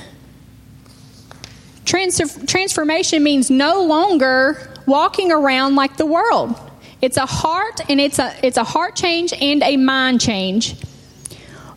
trans- 1.85 2.45
transformation 2.47 3.23
means 3.23 3.51
no 3.51 3.83
longer 3.83 4.73
walking 4.87 5.33
around 5.33 5.75
like 5.75 5.97
the 5.97 6.07
world. 6.07 6.55
It's 7.03 7.17
a 7.17 7.27
heart 7.27 7.81
and 7.91 8.01
it's 8.01 8.19
a 8.19 8.35
it's 8.43 8.57
a 8.57 8.65
heart 8.65 8.97
change 8.97 9.33
and 9.35 9.63
a 9.63 9.77
mind 9.77 10.21
change. 10.21 10.77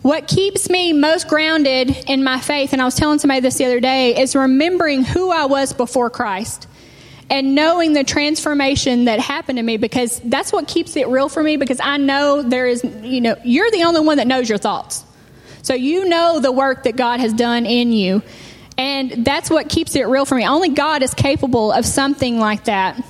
What 0.03 0.27
keeps 0.27 0.69
me 0.69 0.93
most 0.93 1.27
grounded 1.27 1.89
in 2.07 2.23
my 2.23 2.39
faith, 2.39 2.71
and 2.71 2.81
I 2.81 2.85
was 2.85 2.95
telling 2.95 3.19
somebody 3.19 3.41
this 3.41 3.57
the 3.57 3.65
other 3.65 3.81
day, 3.81 4.17
is 4.17 4.35
remembering 4.35 5.03
who 5.03 5.31
I 5.31 5.45
was 5.45 5.73
before 5.73 6.09
Christ 6.09 6.67
and 7.29 7.55
knowing 7.55 7.91
the 7.91 8.03
transformation 8.03 9.05
that 9.05 9.19
happened 9.19 9.57
to 9.57 9.63
me 9.63 9.75
because 9.75 10.21
that's 10.23 10.53
what 10.53 10.67
keeps 10.67 10.95
it 10.95 11.07
real 11.09 11.27
for 11.27 11.43
me 11.43 11.57
because 11.57 11.81
I 11.83 11.97
know 11.97 12.41
there 12.41 12.67
is, 12.67 12.85
you 13.01 13.19
know, 13.19 13.35
you're 13.43 13.69
the 13.71 13.83
only 13.83 13.99
one 14.01 14.17
that 14.17 14.27
knows 14.27 14.47
your 14.47 14.59
thoughts. 14.59 15.03
So 15.61 15.73
you 15.73 16.05
know 16.05 16.39
the 16.39 16.51
work 16.51 16.83
that 16.83 16.95
God 16.95 17.19
has 17.19 17.33
done 17.33 17.65
in 17.65 17.91
you. 17.91 18.21
And 18.77 19.25
that's 19.25 19.49
what 19.49 19.69
keeps 19.69 19.95
it 19.95 20.07
real 20.07 20.25
for 20.25 20.35
me. 20.35 20.47
Only 20.47 20.69
God 20.69 21.01
is 21.01 21.13
capable 21.13 21.71
of 21.71 21.85
something 21.85 22.39
like 22.39 22.65
that. 22.65 23.03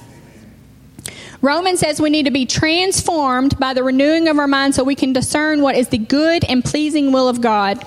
Romans 1.41 1.79
says 1.79 2.01
we 2.01 2.09
need 2.09 2.23
to 2.25 2.31
be 2.31 2.45
transformed 2.45 3.59
by 3.59 3.73
the 3.73 3.83
renewing 3.83 4.27
of 4.27 4.39
our 4.39 4.47
mind 4.47 4.73
so 4.73 4.83
we 4.83 4.95
can 4.95 5.13
discern 5.13 5.61
what 5.61 5.75
is 5.75 5.89
the 5.89 5.97
good 5.97 6.43
and 6.45 6.63
pleasing 6.63 7.11
will 7.11 7.27
of 7.27 7.41
God. 7.41 7.83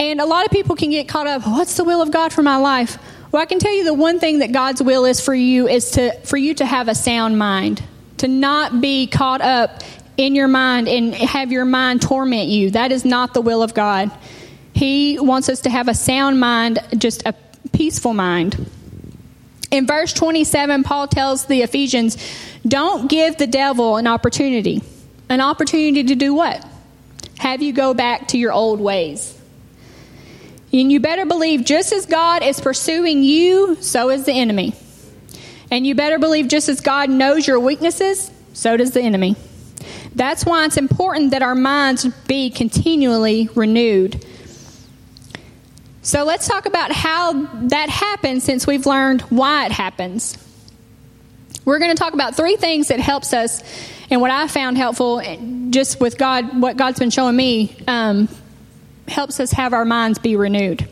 And 0.00 0.20
a 0.20 0.24
lot 0.24 0.46
of 0.46 0.52
people 0.52 0.76
can 0.76 0.90
get 0.90 1.08
caught 1.08 1.26
up, 1.26 1.46
what's 1.46 1.76
the 1.76 1.84
will 1.84 2.00
of 2.00 2.10
God 2.10 2.32
for 2.32 2.42
my 2.42 2.56
life? 2.56 2.98
Well, 3.30 3.42
I 3.42 3.46
can 3.46 3.58
tell 3.58 3.72
you 3.72 3.84
the 3.84 3.92
one 3.92 4.20
thing 4.20 4.38
that 4.38 4.52
God's 4.52 4.82
will 4.82 5.04
is 5.04 5.20
for 5.20 5.34
you 5.34 5.68
is 5.68 5.90
to 5.92 6.12
for 6.20 6.38
you 6.38 6.54
to 6.54 6.64
have 6.64 6.88
a 6.88 6.94
sound 6.94 7.38
mind, 7.38 7.82
to 8.18 8.28
not 8.28 8.80
be 8.80 9.06
caught 9.06 9.42
up 9.42 9.82
in 10.18 10.34
your 10.34 10.48
mind 10.48 10.88
and 10.88 11.14
have 11.14 11.50
your 11.50 11.64
mind 11.64 12.02
torment 12.02 12.48
you. 12.48 12.72
That 12.72 12.92
is 12.92 13.06
not 13.06 13.32
the 13.32 13.40
will 13.40 13.62
of 13.62 13.72
God. 13.72 14.10
He 14.74 15.18
wants 15.18 15.48
us 15.48 15.60
to 15.62 15.70
have 15.70 15.88
a 15.88 15.94
sound 15.94 16.38
mind, 16.38 16.80
just 16.98 17.22
a 17.24 17.34
peaceful 17.72 18.12
mind. 18.12 18.68
In 19.70 19.86
verse 19.86 20.12
27, 20.12 20.82
Paul 20.82 21.08
tells 21.08 21.46
the 21.46 21.62
Ephesians, 21.62 22.16
don't 22.66 23.08
give 23.08 23.38
the 23.38 23.46
devil 23.46 23.96
an 23.96 24.06
opportunity. 24.06 24.82
An 25.28 25.40
opportunity 25.40 26.04
to 26.04 26.14
do 26.14 26.34
what? 26.34 26.66
Have 27.38 27.62
you 27.62 27.72
go 27.72 27.94
back 27.94 28.28
to 28.28 28.38
your 28.38 28.52
old 28.52 28.80
ways. 28.80 29.34
And 30.72 30.90
you 30.90 31.00
better 31.00 31.26
believe 31.26 31.64
just 31.64 31.92
as 31.92 32.06
God 32.06 32.42
is 32.42 32.60
pursuing 32.60 33.22
you, 33.22 33.76
so 33.80 34.10
is 34.10 34.24
the 34.24 34.32
enemy. 34.32 34.74
And 35.70 35.86
you 35.86 35.94
better 35.94 36.18
believe 36.18 36.48
just 36.48 36.68
as 36.68 36.80
God 36.80 37.08
knows 37.08 37.46
your 37.46 37.60
weaknesses, 37.60 38.30
so 38.52 38.76
does 38.76 38.90
the 38.90 39.00
enemy. 39.00 39.36
That's 40.18 40.44
why 40.44 40.64
it's 40.64 40.76
important 40.76 41.30
that 41.30 41.44
our 41.44 41.54
minds 41.54 42.04
be 42.26 42.50
continually 42.50 43.48
renewed. 43.54 44.26
So 46.02 46.24
let's 46.24 46.48
talk 46.48 46.66
about 46.66 46.90
how 46.90 47.44
that 47.68 47.88
happens 47.88 48.42
since 48.42 48.66
we've 48.66 48.84
learned 48.84 49.22
why 49.22 49.66
it 49.66 49.70
happens. 49.72 50.36
We're 51.64 51.78
going 51.78 51.94
to 51.94 51.96
talk 51.96 52.14
about 52.14 52.34
three 52.34 52.56
things 52.56 52.88
that 52.88 52.98
helps 52.98 53.32
us 53.32 53.62
and 54.10 54.20
what 54.20 54.32
I 54.32 54.48
found 54.48 54.76
helpful 54.76 55.22
just 55.70 56.00
with 56.00 56.18
God, 56.18 56.60
what 56.60 56.76
God's 56.76 56.98
been 56.98 57.10
showing 57.10 57.36
me 57.36 57.76
um, 57.86 58.28
helps 59.06 59.38
us 59.38 59.52
have 59.52 59.72
our 59.72 59.84
minds 59.84 60.18
be 60.18 60.34
renewed. 60.34 60.88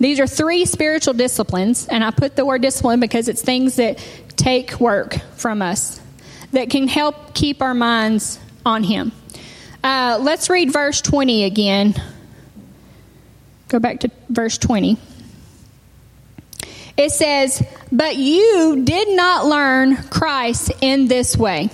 These 0.00 0.18
are 0.18 0.26
three 0.26 0.64
spiritual 0.64 1.14
disciplines, 1.14 1.86
and 1.86 2.02
I 2.02 2.10
put 2.10 2.34
the 2.34 2.44
word 2.44 2.62
discipline 2.62 2.98
because 2.98 3.28
it's 3.28 3.42
things 3.42 3.76
that 3.76 4.04
take 4.34 4.80
work 4.80 5.18
from 5.36 5.62
us 5.62 6.00
that 6.50 6.68
can 6.68 6.88
help 6.88 7.32
keep 7.32 7.62
our 7.62 7.74
minds 7.74 8.40
on 8.66 8.82
Him. 8.82 9.12
Uh, 9.82 10.18
let's 10.20 10.50
read 10.50 10.72
verse 10.72 11.00
20 11.00 11.44
again. 11.44 11.94
Go 13.68 13.78
back 13.78 14.00
to 14.00 14.10
verse 14.28 14.58
20. 14.58 14.98
It 16.96 17.10
says, 17.10 17.62
But 17.92 18.16
you 18.16 18.82
did 18.84 19.16
not 19.16 19.46
learn 19.46 19.96
Christ 19.96 20.72
in 20.80 21.08
this 21.08 21.36
way. 21.36 21.70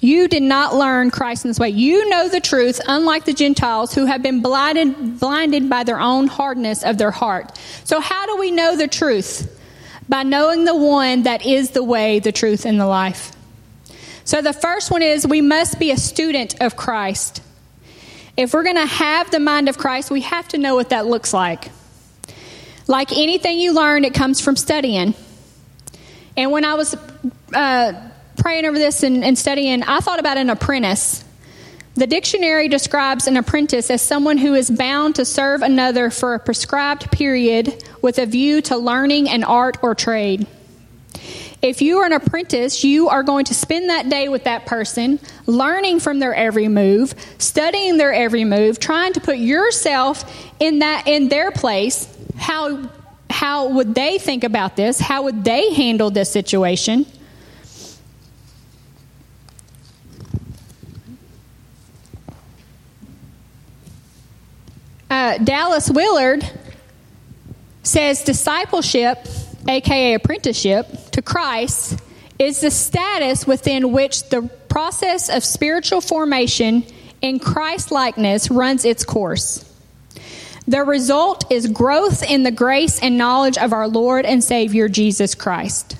You 0.00 0.26
did 0.26 0.42
not 0.42 0.74
learn 0.74 1.10
Christ 1.12 1.44
in 1.44 1.50
this 1.50 1.60
way. 1.60 1.70
You 1.70 2.08
know 2.08 2.28
the 2.28 2.40
truth, 2.40 2.80
unlike 2.88 3.24
the 3.24 3.32
Gentiles 3.32 3.94
who 3.94 4.06
have 4.06 4.22
been 4.22 4.42
blinded, 4.42 5.20
blinded 5.20 5.70
by 5.70 5.84
their 5.84 6.00
own 6.00 6.26
hardness 6.26 6.82
of 6.82 6.98
their 6.98 7.12
heart. 7.12 7.56
So, 7.84 8.00
how 8.00 8.26
do 8.26 8.36
we 8.36 8.50
know 8.50 8.76
the 8.76 8.88
truth? 8.88 9.60
By 10.08 10.24
knowing 10.24 10.64
the 10.64 10.74
one 10.74 11.22
that 11.22 11.46
is 11.46 11.70
the 11.70 11.84
way, 11.84 12.18
the 12.18 12.32
truth, 12.32 12.66
and 12.66 12.80
the 12.80 12.86
life. 12.86 13.32
So, 14.24 14.40
the 14.40 14.52
first 14.52 14.90
one 14.90 15.02
is 15.02 15.26
we 15.26 15.40
must 15.40 15.78
be 15.78 15.90
a 15.90 15.96
student 15.96 16.60
of 16.60 16.76
Christ. 16.76 17.42
If 18.36 18.54
we're 18.54 18.62
going 18.62 18.76
to 18.76 18.86
have 18.86 19.30
the 19.30 19.40
mind 19.40 19.68
of 19.68 19.76
Christ, 19.76 20.10
we 20.10 20.22
have 20.22 20.48
to 20.48 20.58
know 20.58 20.74
what 20.74 20.90
that 20.90 21.06
looks 21.06 21.34
like. 21.34 21.70
Like 22.86 23.12
anything 23.12 23.58
you 23.58 23.74
learn, 23.74 24.04
it 24.04 24.14
comes 24.14 24.40
from 24.40 24.56
studying. 24.56 25.14
And 26.36 26.50
when 26.50 26.64
I 26.64 26.74
was 26.74 26.96
uh, 27.54 27.92
praying 28.36 28.64
over 28.64 28.78
this 28.78 29.02
and, 29.02 29.22
and 29.22 29.38
studying, 29.38 29.82
I 29.82 30.00
thought 30.00 30.18
about 30.18 30.38
an 30.38 30.50
apprentice. 30.50 31.24
The 31.94 32.06
dictionary 32.06 32.68
describes 32.68 33.26
an 33.26 33.36
apprentice 33.36 33.90
as 33.90 34.00
someone 34.00 34.38
who 34.38 34.54
is 34.54 34.70
bound 34.70 35.16
to 35.16 35.26
serve 35.26 35.60
another 35.60 36.10
for 36.10 36.34
a 36.34 36.38
prescribed 36.38 37.12
period 37.12 37.84
with 38.00 38.18
a 38.18 38.24
view 38.24 38.62
to 38.62 38.78
learning 38.78 39.28
an 39.28 39.44
art 39.44 39.76
or 39.82 39.94
trade. 39.94 40.46
If 41.62 41.80
you 41.80 41.98
are 41.98 42.06
an 42.06 42.12
apprentice, 42.12 42.82
you 42.82 43.08
are 43.08 43.22
going 43.22 43.44
to 43.44 43.54
spend 43.54 43.88
that 43.88 44.08
day 44.08 44.28
with 44.28 44.44
that 44.44 44.66
person, 44.66 45.20
learning 45.46 46.00
from 46.00 46.18
their 46.18 46.34
every 46.34 46.66
move, 46.66 47.14
studying 47.38 47.98
their 47.98 48.12
every 48.12 48.44
move, 48.44 48.80
trying 48.80 49.12
to 49.12 49.20
put 49.20 49.38
yourself 49.38 50.24
in 50.58 50.80
that 50.80 51.06
in 51.06 51.28
their 51.28 51.52
place. 51.52 52.08
How 52.36 52.90
how 53.30 53.68
would 53.68 53.94
they 53.94 54.18
think 54.18 54.42
about 54.42 54.74
this? 54.74 54.98
How 54.98 55.22
would 55.22 55.44
they 55.44 55.72
handle 55.72 56.10
this 56.10 56.30
situation? 56.30 57.06
Uh, 65.08 65.38
Dallas 65.38 65.88
Willard 65.88 66.44
says 67.84 68.24
discipleship, 68.24 69.18
aka 69.68 70.14
apprenticeship, 70.14 70.86
to 71.12 71.22
Christ 71.22 72.00
is 72.38 72.60
the 72.60 72.70
status 72.70 73.46
within 73.46 73.92
which 73.92 74.28
the 74.28 74.42
process 74.68 75.28
of 75.28 75.44
spiritual 75.44 76.00
formation 76.00 76.84
in 77.20 77.38
Christ 77.38 77.90
likeness 77.90 78.50
runs 78.50 78.84
its 78.84 79.04
course. 79.04 79.68
The 80.66 80.82
result 80.82 81.50
is 81.50 81.66
growth 81.66 82.22
in 82.22 82.42
the 82.42 82.50
grace 82.50 83.00
and 83.00 83.18
knowledge 83.18 83.58
of 83.58 83.72
our 83.72 83.88
Lord 83.88 84.24
and 84.24 84.42
Savior 84.42 84.88
Jesus 84.88 85.34
Christ. 85.34 85.96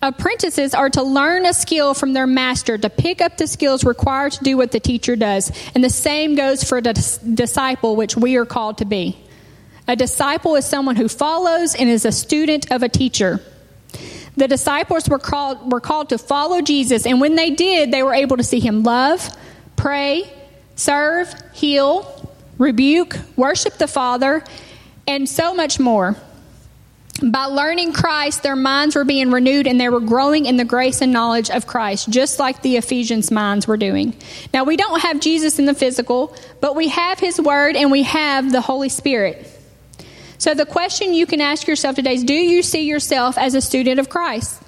Apprentices 0.00 0.74
are 0.74 0.90
to 0.90 1.02
learn 1.02 1.44
a 1.44 1.52
skill 1.52 1.92
from 1.92 2.12
their 2.12 2.26
master 2.26 2.78
to 2.78 2.88
pick 2.88 3.20
up 3.20 3.36
the 3.36 3.48
skills 3.48 3.84
required 3.84 4.30
to 4.32 4.44
do 4.44 4.56
what 4.56 4.70
the 4.70 4.78
teacher 4.78 5.16
does. 5.16 5.50
And 5.74 5.82
the 5.82 5.90
same 5.90 6.36
goes 6.36 6.62
for 6.62 6.80
the 6.80 6.92
disciple, 7.34 7.96
which 7.96 8.16
we 8.16 8.36
are 8.36 8.46
called 8.46 8.78
to 8.78 8.84
be. 8.84 9.18
A 9.88 9.96
disciple 9.96 10.54
is 10.56 10.66
someone 10.66 10.96
who 10.96 11.08
follows 11.08 11.74
and 11.74 11.88
is 11.88 12.04
a 12.04 12.12
student 12.12 12.70
of 12.70 12.82
a 12.82 12.90
teacher. 12.90 13.40
The 14.36 14.46
disciples 14.46 15.08
were 15.08 15.18
called, 15.18 15.72
were 15.72 15.80
called 15.80 16.10
to 16.10 16.18
follow 16.18 16.60
Jesus, 16.60 17.06
and 17.06 17.22
when 17.22 17.34
they 17.34 17.50
did, 17.50 17.90
they 17.90 18.02
were 18.02 18.12
able 18.12 18.36
to 18.36 18.44
see 18.44 18.60
him 18.60 18.82
love, 18.82 19.28
pray, 19.76 20.30
serve, 20.76 21.34
heal, 21.54 22.30
rebuke, 22.58 23.16
worship 23.34 23.78
the 23.78 23.88
Father, 23.88 24.44
and 25.06 25.26
so 25.26 25.54
much 25.54 25.80
more. 25.80 26.14
By 27.20 27.46
learning 27.46 27.94
Christ, 27.94 28.44
their 28.44 28.54
minds 28.54 28.94
were 28.94 29.04
being 29.04 29.32
renewed 29.32 29.66
and 29.66 29.80
they 29.80 29.88
were 29.88 30.00
growing 30.00 30.46
in 30.46 30.56
the 30.56 30.64
grace 30.64 31.00
and 31.00 31.12
knowledge 31.12 31.50
of 31.50 31.66
Christ, 31.66 32.10
just 32.10 32.38
like 32.38 32.62
the 32.62 32.76
Ephesians' 32.76 33.32
minds 33.32 33.66
were 33.66 33.76
doing. 33.76 34.14
Now, 34.54 34.62
we 34.62 34.76
don't 34.76 35.00
have 35.00 35.18
Jesus 35.18 35.58
in 35.58 35.64
the 35.64 35.74
physical, 35.74 36.36
but 36.60 36.76
we 36.76 36.88
have 36.88 37.18
His 37.18 37.40
Word 37.40 37.74
and 37.74 37.90
we 37.90 38.04
have 38.04 38.52
the 38.52 38.60
Holy 38.60 38.88
Spirit. 38.88 39.57
So, 40.38 40.54
the 40.54 40.66
question 40.66 41.14
you 41.14 41.26
can 41.26 41.40
ask 41.40 41.66
yourself 41.66 41.96
today 41.96 42.14
is 42.14 42.24
Do 42.24 42.32
you 42.32 42.62
see 42.62 42.82
yourself 42.82 43.36
as 43.36 43.54
a 43.54 43.60
student 43.60 43.98
of 43.98 44.08
Christ? 44.08 44.62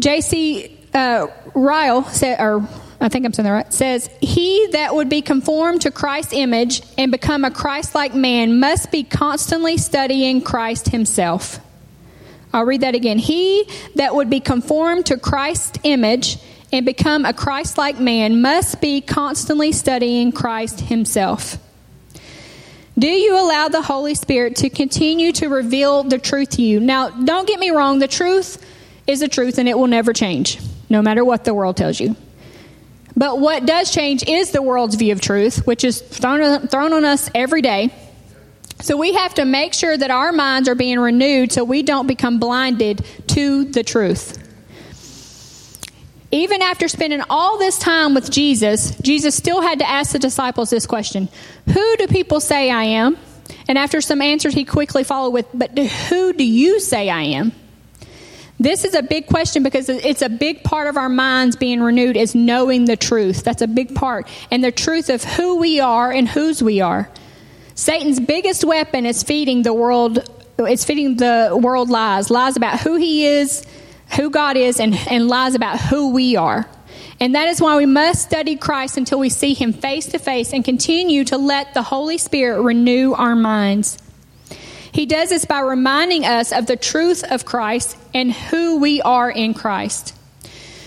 J.C. 0.00 0.78
Uh, 0.92 1.28
Ryle 1.54 2.04
said, 2.04 2.40
or 2.40 2.66
I 3.00 3.08
think 3.08 3.24
I'm 3.24 3.32
saying 3.32 3.44
that 3.44 3.52
right, 3.52 3.72
says, 3.72 4.10
He 4.20 4.66
that 4.72 4.94
would 4.94 5.08
be 5.08 5.22
conformed 5.22 5.82
to 5.82 5.90
Christ's 5.90 6.32
image 6.32 6.82
and 6.98 7.12
become 7.12 7.44
a 7.44 7.50
Christ 7.50 7.94
like 7.94 8.14
man 8.14 8.58
must 8.58 8.90
be 8.90 9.04
constantly 9.04 9.76
studying 9.76 10.42
Christ 10.42 10.88
himself. 10.88 11.60
I'll 12.52 12.64
read 12.64 12.80
that 12.80 12.96
again. 12.96 13.18
He 13.18 13.68
that 13.94 14.14
would 14.14 14.28
be 14.28 14.40
conformed 14.40 15.06
to 15.06 15.18
Christ's 15.18 15.78
image 15.84 16.38
and 16.72 16.84
become 16.84 17.24
a 17.24 17.32
Christ 17.32 17.78
like 17.78 18.00
man 18.00 18.42
must 18.42 18.80
be 18.80 19.00
constantly 19.00 19.70
studying 19.70 20.32
Christ 20.32 20.80
himself. 20.80 21.58
Do 23.00 23.08
you 23.08 23.40
allow 23.40 23.68
the 23.68 23.80
Holy 23.80 24.14
Spirit 24.14 24.56
to 24.56 24.68
continue 24.68 25.32
to 25.32 25.48
reveal 25.48 26.02
the 26.02 26.18
truth 26.18 26.50
to 26.50 26.62
you? 26.62 26.80
Now, 26.80 27.08
don't 27.08 27.48
get 27.48 27.58
me 27.58 27.70
wrong, 27.70 27.98
the 27.98 28.06
truth 28.06 28.62
is 29.06 29.20
the 29.20 29.28
truth 29.28 29.56
and 29.56 29.66
it 29.66 29.78
will 29.78 29.86
never 29.86 30.12
change, 30.12 30.60
no 30.90 31.00
matter 31.00 31.24
what 31.24 31.44
the 31.44 31.54
world 31.54 31.78
tells 31.78 31.98
you. 31.98 32.14
But 33.16 33.40
what 33.40 33.64
does 33.64 33.90
change 33.90 34.28
is 34.28 34.50
the 34.50 34.60
world's 34.60 34.96
view 34.96 35.14
of 35.14 35.20
truth, 35.22 35.66
which 35.66 35.82
is 35.82 36.02
thrown, 36.02 36.68
thrown 36.68 36.92
on 36.92 37.06
us 37.06 37.30
every 37.34 37.62
day. 37.62 37.88
So 38.82 38.98
we 38.98 39.14
have 39.14 39.32
to 39.34 39.46
make 39.46 39.72
sure 39.72 39.96
that 39.96 40.10
our 40.10 40.30
minds 40.30 40.68
are 40.68 40.74
being 40.74 41.00
renewed 41.00 41.52
so 41.52 41.64
we 41.64 41.82
don't 41.82 42.06
become 42.06 42.38
blinded 42.38 43.02
to 43.28 43.64
the 43.64 43.82
truth. 43.82 44.39
Even 46.32 46.62
after 46.62 46.86
spending 46.86 47.22
all 47.28 47.58
this 47.58 47.78
time 47.78 48.14
with 48.14 48.30
Jesus, 48.30 48.96
Jesus 49.00 49.34
still 49.34 49.60
had 49.60 49.80
to 49.80 49.88
ask 49.88 50.12
the 50.12 50.18
disciples 50.18 50.70
this 50.70 50.86
question 50.86 51.28
Who 51.66 51.96
do 51.96 52.06
people 52.06 52.40
say 52.40 52.70
I 52.70 52.84
am? 52.84 53.16
And 53.66 53.76
after 53.76 54.00
some 54.00 54.22
answers, 54.22 54.54
he 54.54 54.64
quickly 54.64 55.04
followed 55.04 55.30
with, 55.30 55.46
But 55.52 55.76
who 55.78 56.32
do 56.32 56.44
you 56.44 56.80
say 56.80 57.10
I 57.10 57.22
am? 57.22 57.52
This 58.60 58.84
is 58.84 58.94
a 58.94 59.02
big 59.02 59.26
question 59.26 59.62
because 59.62 59.88
it's 59.88 60.20
a 60.20 60.28
big 60.28 60.62
part 60.62 60.86
of 60.86 60.98
our 60.98 61.08
minds 61.08 61.56
being 61.56 61.80
renewed 61.80 62.16
is 62.16 62.34
knowing 62.34 62.84
the 62.84 62.96
truth. 62.96 63.42
That's 63.42 63.62
a 63.62 63.66
big 63.66 63.94
part. 63.94 64.28
And 64.50 64.62
the 64.62 64.70
truth 64.70 65.08
of 65.08 65.24
who 65.24 65.56
we 65.56 65.80
are 65.80 66.12
and 66.12 66.28
whose 66.28 66.62
we 66.62 66.82
are. 66.82 67.08
Satan's 67.74 68.20
biggest 68.20 68.62
weapon 68.62 69.06
is 69.06 69.22
feeding 69.22 69.62
the 69.62 69.72
world 69.72 70.28
it's 70.58 70.84
feeding 70.84 71.16
the 71.16 71.58
world 71.58 71.88
lies, 71.88 72.30
lies 72.30 72.56
about 72.56 72.80
who 72.80 72.96
he 72.96 73.26
is, 73.26 73.64
who 74.16 74.30
God 74.30 74.56
is, 74.56 74.80
and, 74.80 74.94
and 75.08 75.28
lies 75.28 75.54
about 75.54 75.80
who 75.80 76.12
we 76.12 76.36
are. 76.36 76.68
And 77.20 77.34
that 77.34 77.48
is 77.48 77.60
why 77.60 77.76
we 77.76 77.86
must 77.86 78.22
study 78.22 78.56
Christ 78.56 78.96
until 78.96 79.18
we 79.18 79.28
see 79.28 79.52
him 79.52 79.72
face 79.72 80.06
to 80.06 80.18
face 80.18 80.52
and 80.52 80.64
continue 80.64 81.24
to 81.24 81.36
let 81.36 81.74
the 81.74 81.82
Holy 81.82 82.16
Spirit 82.16 82.62
renew 82.62 83.12
our 83.12 83.36
minds. 83.36 83.98
He 84.92 85.06
does 85.06 85.28
this 85.28 85.44
by 85.44 85.60
reminding 85.60 86.24
us 86.24 86.52
of 86.52 86.66
the 86.66 86.76
truth 86.76 87.22
of 87.22 87.44
Christ 87.44 87.96
and 88.14 88.32
who 88.32 88.78
we 88.78 89.02
are 89.02 89.30
in 89.30 89.54
Christ. 89.54 90.16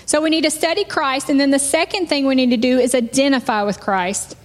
So 0.05 0.21
we 0.21 0.29
need 0.29 0.43
to 0.43 0.51
study 0.51 0.83
Christ, 0.83 1.29
and 1.29 1.39
then 1.39 1.51
the 1.51 1.59
second 1.59 2.07
thing 2.07 2.25
we 2.25 2.35
need 2.35 2.49
to 2.49 2.57
do 2.57 2.77
is 2.79 2.93
identify 2.93 3.63
with 3.63 3.79
Christ. 3.79 4.35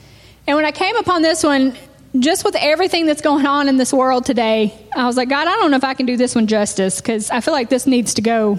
And 0.46 0.56
when 0.56 0.64
I 0.64 0.70
came 0.70 0.96
upon 0.96 1.22
this 1.22 1.42
one, 1.42 1.74
just 2.18 2.44
with 2.44 2.56
everything 2.56 3.06
that's 3.06 3.20
going 3.20 3.46
on 3.46 3.68
in 3.68 3.76
this 3.76 3.92
world 3.92 4.24
today, 4.24 4.74
I 4.94 5.06
was 5.06 5.16
like, 5.16 5.28
God, 5.28 5.46
I 5.46 5.56
don't 5.56 5.70
know 5.70 5.76
if 5.76 5.84
I 5.84 5.94
can 5.94 6.06
do 6.06 6.16
this 6.16 6.34
one 6.34 6.46
justice 6.46 7.00
because 7.00 7.30
I 7.30 7.40
feel 7.40 7.52
like 7.52 7.68
this 7.68 7.86
needs 7.86 8.14
to 8.14 8.22
go 8.22 8.58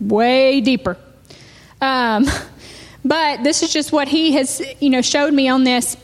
way 0.00 0.60
deeper. 0.60 0.96
Um, 1.80 2.26
but 3.04 3.42
this 3.44 3.62
is 3.62 3.72
just 3.72 3.92
what 3.92 4.08
He 4.08 4.32
has, 4.32 4.62
you 4.80 4.90
know, 4.90 5.02
showed 5.02 5.32
me 5.32 5.48
on 5.48 5.64
this. 5.64 5.96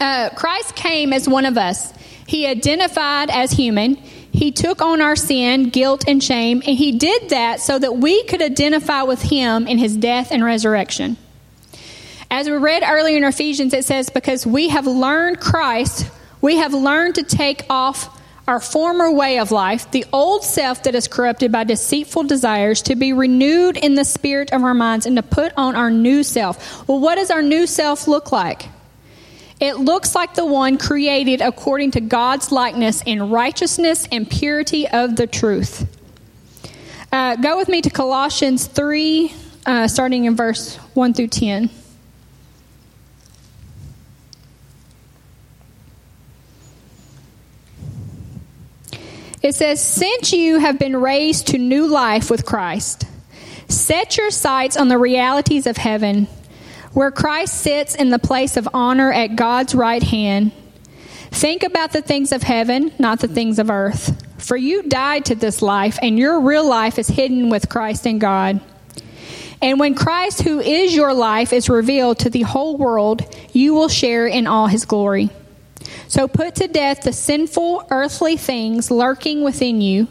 Uh, 0.00 0.30
Christ 0.30 0.74
came 0.74 1.12
as 1.12 1.28
one 1.28 1.46
of 1.46 1.56
us. 1.56 1.92
He 2.26 2.46
identified 2.46 3.30
as 3.30 3.52
human. 3.52 3.96
He 3.96 4.50
took 4.50 4.80
on 4.80 5.02
our 5.02 5.14
sin, 5.14 5.68
guilt, 5.68 6.04
and 6.08 6.22
shame, 6.22 6.62
and 6.66 6.76
He 6.76 6.92
did 6.92 7.30
that 7.30 7.60
so 7.60 7.78
that 7.78 7.98
we 7.98 8.24
could 8.24 8.42
identify 8.42 9.02
with 9.02 9.22
Him 9.22 9.66
in 9.66 9.78
His 9.78 9.96
death 9.96 10.32
and 10.32 10.44
resurrection. 10.44 11.16
As 12.32 12.48
we 12.48 12.56
read 12.56 12.82
earlier 12.82 13.18
in 13.18 13.24
Ephesians, 13.24 13.74
it 13.74 13.84
says, 13.84 14.08
Because 14.08 14.46
we 14.46 14.70
have 14.70 14.86
learned 14.86 15.38
Christ, 15.38 16.10
we 16.40 16.56
have 16.56 16.72
learned 16.72 17.16
to 17.16 17.24
take 17.24 17.66
off 17.68 18.18
our 18.48 18.58
former 18.58 19.12
way 19.12 19.38
of 19.38 19.50
life, 19.50 19.90
the 19.90 20.06
old 20.14 20.42
self 20.42 20.82
that 20.84 20.94
is 20.94 21.08
corrupted 21.08 21.52
by 21.52 21.64
deceitful 21.64 22.22
desires, 22.22 22.80
to 22.82 22.96
be 22.96 23.12
renewed 23.12 23.76
in 23.76 23.96
the 23.96 24.04
spirit 24.06 24.50
of 24.50 24.64
our 24.64 24.72
minds 24.72 25.04
and 25.04 25.16
to 25.16 25.22
put 25.22 25.52
on 25.58 25.76
our 25.76 25.90
new 25.90 26.22
self. 26.22 26.88
Well, 26.88 27.00
what 27.00 27.16
does 27.16 27.30
our 27.30 27.42
new 27.42 27.66
self 27.66 28.08
look 28.08 28.32
like? 28.32 28.66
It 29.60 29.74
looks 29.74 30.14
like 30.14 30.32
the 30.32 30.46
one 30.46 30.78
created 30.78 31.42
according 31.42 31.90
to 31.92 32.00
God's 32.00 32.50
likeness 32.50 33.02
in 33.04 33.28
righteousness 33.28 34.08
and 34.10 34.28
purity 34.28 34.88
of 34.88 35.16
the 35.16 35.26
truth. 35.26 35.86
Uh, 37.12 37.36
go 37.36 37.58
with 37.58 37.68
me 37.68 37.82
to 37.82 37.90
Colossians 37.90 38.66
3, 38.68 39.34
uh, 39.66 39.86
starting 39.86 40.24
in 40.24 40.34
verse 40.34 40.76
1 40.94 41.12
through 41.12 41.28
10. 41.28 41.68
It 49.42 49.54
says, 49.54 49.80
Since 49.80 50.32
you 50.32 50.58
have 50.58 50.78
been 50.78 50.96
raised 50.96 51.48
to 51.48 51.58
new 51.58 51.86
life 51.86 52.30
with 52.30 52.46
Christ, 52.46 53.04
set 53.68 54.16
your 54.16 54.30
sights 54.30 54.76
on 54.76 54.88
the 54.88 54.98
realities 54.98 55.66
of 55.66 55.76
heaven 55.76 56.28
where 56.92 57.10
Christ 57.10 57.54
sits 57.54 57.94
in 57.94 58.10
the 58.10 58.18
place 58.18 58.56
of 58.56 58.68
honor 58.74 59.12
at 59.12 59.36
God's 59.36 59.74
right 59.74 60.02
hand. 60.02 60.52
Think 61.30 61.62
about 61.62 61.92
the 61.92 62.02
things 62.02 62.32
of 62.32 62.42
heaven, 62.42 62.92
not 62.98 63.20
the 63.20 63.28
things 63.28 63.58
of 63.58 63.70
earth. 63.70 64.22
For 64.38 64.56
you 64.56 64.82
died 64.82 65.26
to 65.26 65.34
this 65.34 65.62
life, 65.62 65.98
and 66.02 66.18
your 66.18 66.40
real 66.40 66.68
life 66.68 66.98
is 66.98 67.08
hidden 67.08 67.48
with 67.48 67.68
Christ 67.68 68.06
in 68.06 68.18
God. 68.18 68.60
And 69.62 69.78
when 69.78 69.94
Christ, 69.94 70.42
who 70.42 70.60
is 70.60 70.94
your 70.94 71.14
life, 71.14 71.52
is 71.52 71.68
revealed 71.68 72.18
to 72.20 72.30
the 72.30 72.42
whole 72.42 72.76
world, 72.76 73.22
you 73.52 73.72
will 73.72 73.88
share 73.88 74.26
in 74.26 74.46
all 74.46 74.66
his 74.66 74.84
glory. 74.84 75.30
So 76.12 76.28
put 76.28 76.56
to 76.56 76.68
death 76.68 77.04
the 77.04 77.12
sinful 77.14 77.86
earthly 77.90 78.36
things 78.36 78.90
lurking 78.90 79.42
within 79.42 79.80
you 79.80 80.08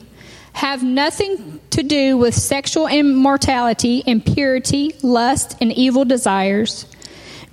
have 0.53 0.83
nothing 0.83 1.59
to 1.69 1.83
do 1.83 2.17
with 2.17 2.33
sexual 2.33 2.87
immortality, 2.87 4.01
impurity, 4.07 4.95
lust, 5.03 5.57
and 5.61 5.71
evil 5.71 6.03
desires. 6.03 6.87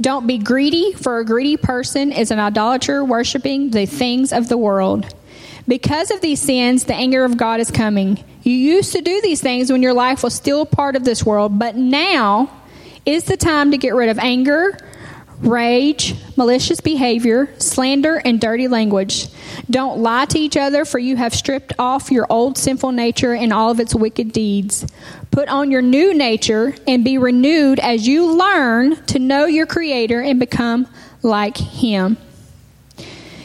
Don't 0.00 0.26
be 0.26 0.38
greedy, 0.38 0.94
for 0.94 1.18
a 1.18 1.26
greedy 1.26 1.58
person 1.58 2.10
is 2.10 2.30
an 2.30 2.38
idolater 2.38 3.04
worshiping 3.04 3.70
the 3.70 3.84
things 3.84 4.32
of 4.32 4.48
the 4.48 4.56
world. 4.56 5.14
Because 5.68 6.10
of 6.10 6.22
these 6.22 6.40
sins, 6.40 6.84
the 6.84 6.94
anger 6.94 7.26
of 7.26 7.36
God 7.36 7.60
is 7.60 7.70
coming. 7.70 8.24
You 8.44 8.54
used 8.54 8.92
to 8.92 9.02
do 9.02 9.20
these 9.20 9.42
things 9.42 9.70
when 9.70 9.82
your 9.82 9.92
life 9.92 10.22
was 10.22 10.32
still 10.32 10.64
part 10.64 10.96
of 10.96 11.04
this 11.04 11.22
world, 11.22 11.58
but 11.58 11.76
now 11.76 12.50
is 13.04 13.24
the 13.24 13.36
time 13.36 13.72
to 13.72 13.76
get 13.76 13.94
rid 13.94 14.08
of 14.08 14.18
anger 14.18 14.78
rage, 15.40 16.14
malicious 16.36 16.80
behavior, 16.80 17.48
slander, 17.58 18.16
and 18.24 18.40
dirty 18.40 18.68
language. 18.68 19.28
Don't 19.70 19.98
lie 20.00 20.24
to 20.26 20.38
each 20.38 20.56
other, 20.56 20.84
for 20.84 20.98
you 20.98 21.16
have 21.16 21.34
stripped 21.34 21.72
off 21.78 22.10
your 22.10 22.26
old 22.28 22.58
sinful 22.58 22.92
nature 22.92 23.34
and 23.34 23.52
all 23.52 23.70
of 23.70 23.80
its 23.80 23.94
wicked 23.94 24.32
deeds. 24.32 24.86
Put 25.30 25.48
on 25.48 25.70
your 25.70 25.82
new 25.82 26.14
nature 26.14 26.74
and 26.86 27.04
be 27.04 27.18
renewed 27.18 27.78
as 27.78 28.08
you 28.08 28.36
learn 28.36 28.96
to 29.06 29.18
know 29.18 29.46
your 29.46 29.66
Creator 29.66 30.20
and 30.20 30.40
become 30.40 30.88
like 31.22 31.56
Him. 31.56 32.16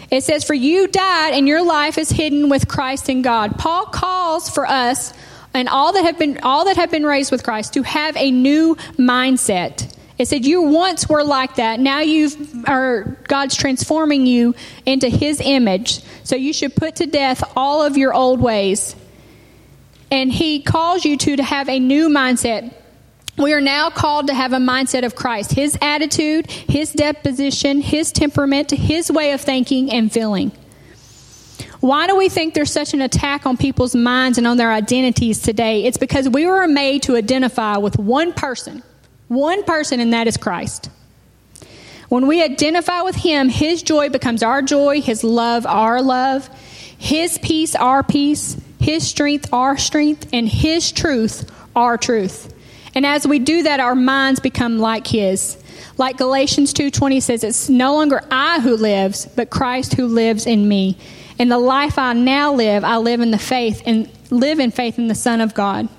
It 0.09 0.23
says, 0.23 0.43
For 0.43 0.53
you 0.53 0.87
died, 0.87 1.33
and 1.33 1.47
your 1.47 1.63
life 1.63 1.97
is 1.97 2.11
hidden 2.11 2.49
with 2.49 2.67
Christ 2.67 3.09
in 3.09 3.21
God. 3.21 3.57
Paul 3.57 3.85
calls 3.85 4.49
for 4.49 4.65
us 4.67 5.13
and 5.53 5.69
all 5.69 5.93
that 5.93 6.03
have 6.03 6.17
been 6.17 6.39
all 6.41 6.65
that 6.65 6.77
have 6.77 6.91
been 6.91 7.05
raised 7.05 7.31
with 7.31 7.43
Christ 7.43 7.73
to 7.73 7.83
have 7.83 8.17
a 8.17 8.31
new 8.31 8.75
mindset. 8.97 9.92
It 10.23 10.29
said 10.29 10.45
you 10.45 10.61
once 10.61 11.09
were 11.09 11.21
like 11.21 11.55
that. 11.55 11.81
Now 11.81 11.99
you've 11.99 12.63
are 12.65 13.17
God's 13.27 13.57
transforming 13.57 14.25
you 14.25 14.55
into 14.85 15.09
his 15.09 15.41
image. 15.43 15.99
So 16.23 16.37
you 16.37 16.53
should 16.53 16.77
put 16.77 16.95
to 16.95 17.05
death 17.05 17.43
all 17.57 17.81
of 17.81 17.97
your 17.97 18.13
old 18.13 18.39
ways. 18.39 18.95
And 20.09 20.31
he 20.31 20.61
calls 20.61 21.03
you 21.03 21.17
to 21.17 21.35
to 21.35 21.43
have 21.43 21.67
a 21.67 21.77
new 21.77 22.07
mindset. 22.07 22.73
We 23.37 23.51
are 23.51 23.59
now 23.59 23.89
called 23.89 24.27
to 24.27 24.33
have 24.33 24.53
a 24.53 24.59
mindset 24.59 25.03
of 25.03 25.13
Christ. 25.13 25.51
His 25.51 25.77
attitude, 25.81 26.49
his 26.49 26.93
disposition, 26.93 27.81
his 27.81 28.13
temperament, 28.13 28.71
his 28.71 29.11
way 29.11 29.33
of 29.33 29.41
thinking 29.41 29.91
and 29.91 30.09
feeling. 30.09 30.53
Why 31.81 32.07
do 32.07 32.15
we 32.15 32.29
think 32.29 32.53
there's 32.53 32.71
such 32.71 32.93
an 32.93 33.01
attack 33.01 33.45
on 33.45 33.57
people's 33.57 33.93
minds 33.93 34.37
and 34.37 34.47
on 34.47 34.55
their 34.55 34.71
identities 34.71 35.41
today? 35.41 35.83
It's 35.83 35.97
because 35.97 36.29
we 36.29 36.45
were 36.45 36.65
made 36.65 37.03
to 37.03 37.17
identify 37.17 37.75
with 37.75 37.99
one 37.99 38.31
person 38.31 38.83
one 39.27 39.63
person, 39.63 39.99
and 39.99 40.13
that 40.13 40.27
is 40.27 40.37
Christ. 40.37 40.89
When 42.09 42.27
we 42.27 42.43
identify 42.43 43.01
with 43.01 43.15
Him, 43.15 43.49
His 43.49 43.81
joy 43.81 44.09
becomes 44.09 44.43
our 44.43 44.61
joy, 44.61 45.01
His 45.01 45.23
love 45.23 45.65
our 45.65 46.01
love, 46.01 46.47
His 46.97 47.37
peace 47.39 47.75
our 47.75 48.03
peace, 48.03 48.55
His 48.79 49.07
strength 49.07 49.51
our 49.51 49.77
strength, 49.77 50.29
and 50.31 50.47
His 50.47 50.91
truth 50.91 51.49
our 51.75 51.97
truth. 51.97 52.53
And 52.93 53.05
as 53.05 53.25
we 53.25 53.39
do 53.39 53.63
that, 53.63 53.79
our 53.79 53.95
minds 53.95 54.39
become 54.39 54.77
like 54.77 55.07
His. 55.07 55.57
Like 55.97 56.17
Galatians 56.17 56.73
2:20 56.73 57.21
says, 57.21 57.43
it's 57.43 57.69
no 57.69 57.95
longer 57.95 58.21
I 58.29 58.59
who 58.59 58.75
lives, 58.75 59.27
but 59.35 59.49
Christ 59.49 59.93
who 59.93 60.07
lives 60.07 60.45
in 60.45 60.67
me. 60.67 60.97
And 61.39 61.51
the 61.51 61.59
life 61.59 61.97
I 61.97 62.13
now 62.13 62.53
live, 62.53 62.83
I 62.83 62.97
live 62.97 63.21
in 63.21 63.31
the 63.31 63.39
faith 63.39 63.81
and 63.85 64.09
live 64.29 64.59
in 64.59 64.71
faith 64.71 64.99
in 64.99 65.07
the 65.07 65.15
Son 65.15 65.41
of 65.41 65.53
God. 65.53 65.89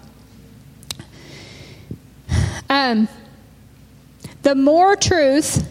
Um, 2.75 3.07
the 4.43 4.57
more 4.57 4.97
truth, 4.97 5.65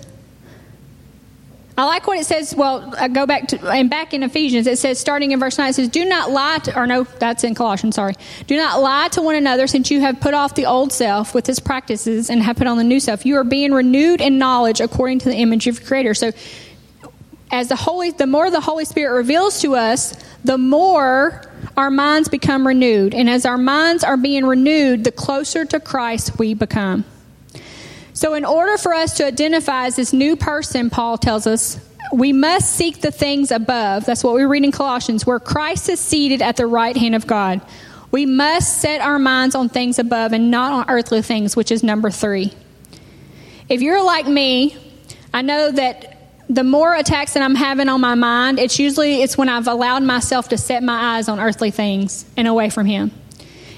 I 1.77 1.83
like 1.83 2.07
what 2.07 2.17
it 2.17 2.25
says. 2.25 2.55
Well, 2.55 2.93
I 2.97 3.09
go 3.09 3.25
back 3.25 3.49
to 3.49 3.59
and 3.69 3.89
back 3.89 4.13
in 4.13 4.23
Ephesians. 4.23 4.67
It 4.67 4.79
says, 4.79 4.99
starting 4.99 5.31
in 5.31 5.39
verse 5.41 5.57
nine, 5.57 5.71
it 5.71 5.73
says, 5.73 5.89
"Do 5.89 6.05
not 6.05 6.31
lie." 6.31 6.59
To, 6.59 6.79
or 6.79 6.87
no, 6.87 7.03
that's 7.03 7.43
in 7.43 7.55
Colossians. 7.55 7.95
Sorry. 7.95 8.13
Do 8.47 8.55
not 8.55 8.79
lie 8.79 9.09
to 9.09 9.21
one 9.21 9.35
another, 9.35 9.67
since 9.67 9.91
you 9.91 9.99
have 9.99 10.21
put 10.21 10.33
off 10.33 10.55
the 10.55 10.65
old 10.65 10.93
self 10.93 11.35
with 11.35 11.49
its 11.49 11.59
practices 11.59 12.29
and 12.29 12.41
have 12.41 12.55
put 12.55 12.67
on 12.67 12.77
the 12.77 12.85
new 12.85 13.01
self. 13.01 13.25
You 13.25 13.35
are 13.35 13.43
being 13.43 13.73
renewed 13.73 14.21
in 14.21 14.37
knowledge 14.37 14.79
according 14.79 15.19
to 15.19 15.29
the 15.29 15.35
image 15.35 15.67
of 15.67 15.79
your 15.79 15.85
Creator. 15.85 16.13
So, 16.13 16.31
as 17.51 17.67
the 17.67 17.75
Holy, 17.75 18.11
the 18.11 18.27
more 18.27 18.49
the 18.49 18.61
Holy 18.61 18.85
Spirit 18.85 19.13
reveals 19.13 19.59
to 19.59 19.75
us, 19.75 20.15
the 20.45 20.57
more 20.57 21.41
our 21.75 21.89
minds 21.89 22.29
become 22.29 22.65
renewed. 22.67 23.13
And 23.13 23.29
as 23.29 23.45
our 23.45 23.57
minds 23.57 24.03
are 24.03 24.17
being 24.17 24.45
renewed, 24.45 25.03
the 25.03 25.11
closer 25.11 25.65
to 25.65 25.79
Christ 25.79 26.37
we 26.37 26.53
become. 26.53 27.05
So, 28.13 28.35
in 28.35 28.45
order 28.45 28.77
for 28.77 28.93
us 28.93 29.17
to 29.17 29.25
identify 29.25 29.87
as 29.87 29.95
this 29.95 30.13
new 30.13 30.35
person, 30.35 30.89
Paul 30.89 31.17
tells 31.17 31.47
us, 31.47 31.79
we 32.13 32.31
must 32.31 32.75
seek 32.75 33.01
the 33.01 33.11
things 33.11 33.49
above. 33.51 34.05
That's 34.05 34.23
what 34.23 34.35
we 34.35 34.43
read 34.43 34.63
in 34.63 34.71
Colossians, 34.71 35.25
where 35.25 35.39
Christ 35.39 35.89
is 35.89 35.99
seated 35.99 36.41
at 36.41 36.57
the 36.57 36.67
right 36.67 36.95
hand 36.95 37.15
of 37.15 37.25
God. 37.25 37.61
We 38.11 38.27
must 38.27 38.79
set 38.79 39.01
our 39.01 39.17
minds 39.17 39.55
on 39.55 39.69
things 39.69 39.97
above 39.97 40.33
and 40.33 40.51
not 40.51 40.71
on 40.71 40.85
earthly 40.95 41.23
things, 41.23 41.55
which 41.55 41.71
is 41.71 41.81
number 41.81 42.11
three. 42.11 42.53
If 43.67 43.81
you're 43.81 44.03
like 44.03 44.27
me, 44.27 44.77
I 45.33 45.41
know 45.41 45.71
that 45.71 46.12
the 46.53 46.63
more 46.63 46.93
attacks 46.93 47.33
that 47.33 47.41
I'm 47.41 47.55
having 47.55 47.89
on 47.89 47.99
my 47.99 48.13
mind, 48.13 48.59
it's 48.59 48.77
usually 48.77 49.23
it's 49.23 49.37
when 49.37 49.49
I've 49.49 49.67
allowed 49.67 50.03
myself 50.03 50.49
to 50.49 50.57
set 50.57 50.83
my 50.83 51.17
eyes 51.17 51.27
on 51.27 51.39
earthly 51.39 51.71
things 51.71 52.25
and 52.37 52.47
away 52.47 52.69
from 52.69 52.85
Him. 52.85 53.11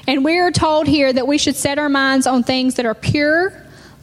And 0.07 0.25
we 0.25 0.37
are 0.39 0.51
told 0.51 0.85
here 0.85 1.11
that 1.11 1.25
we 1.25 1.37
should 1.37 1.55
set 1.55 1.79
our 1.79 1.87
minds 1.87 2.27
on 2.27 2.43
things 2.43 2.75
that 2.75 2.85
are 2.85 2.93
pure, 2.93 3.53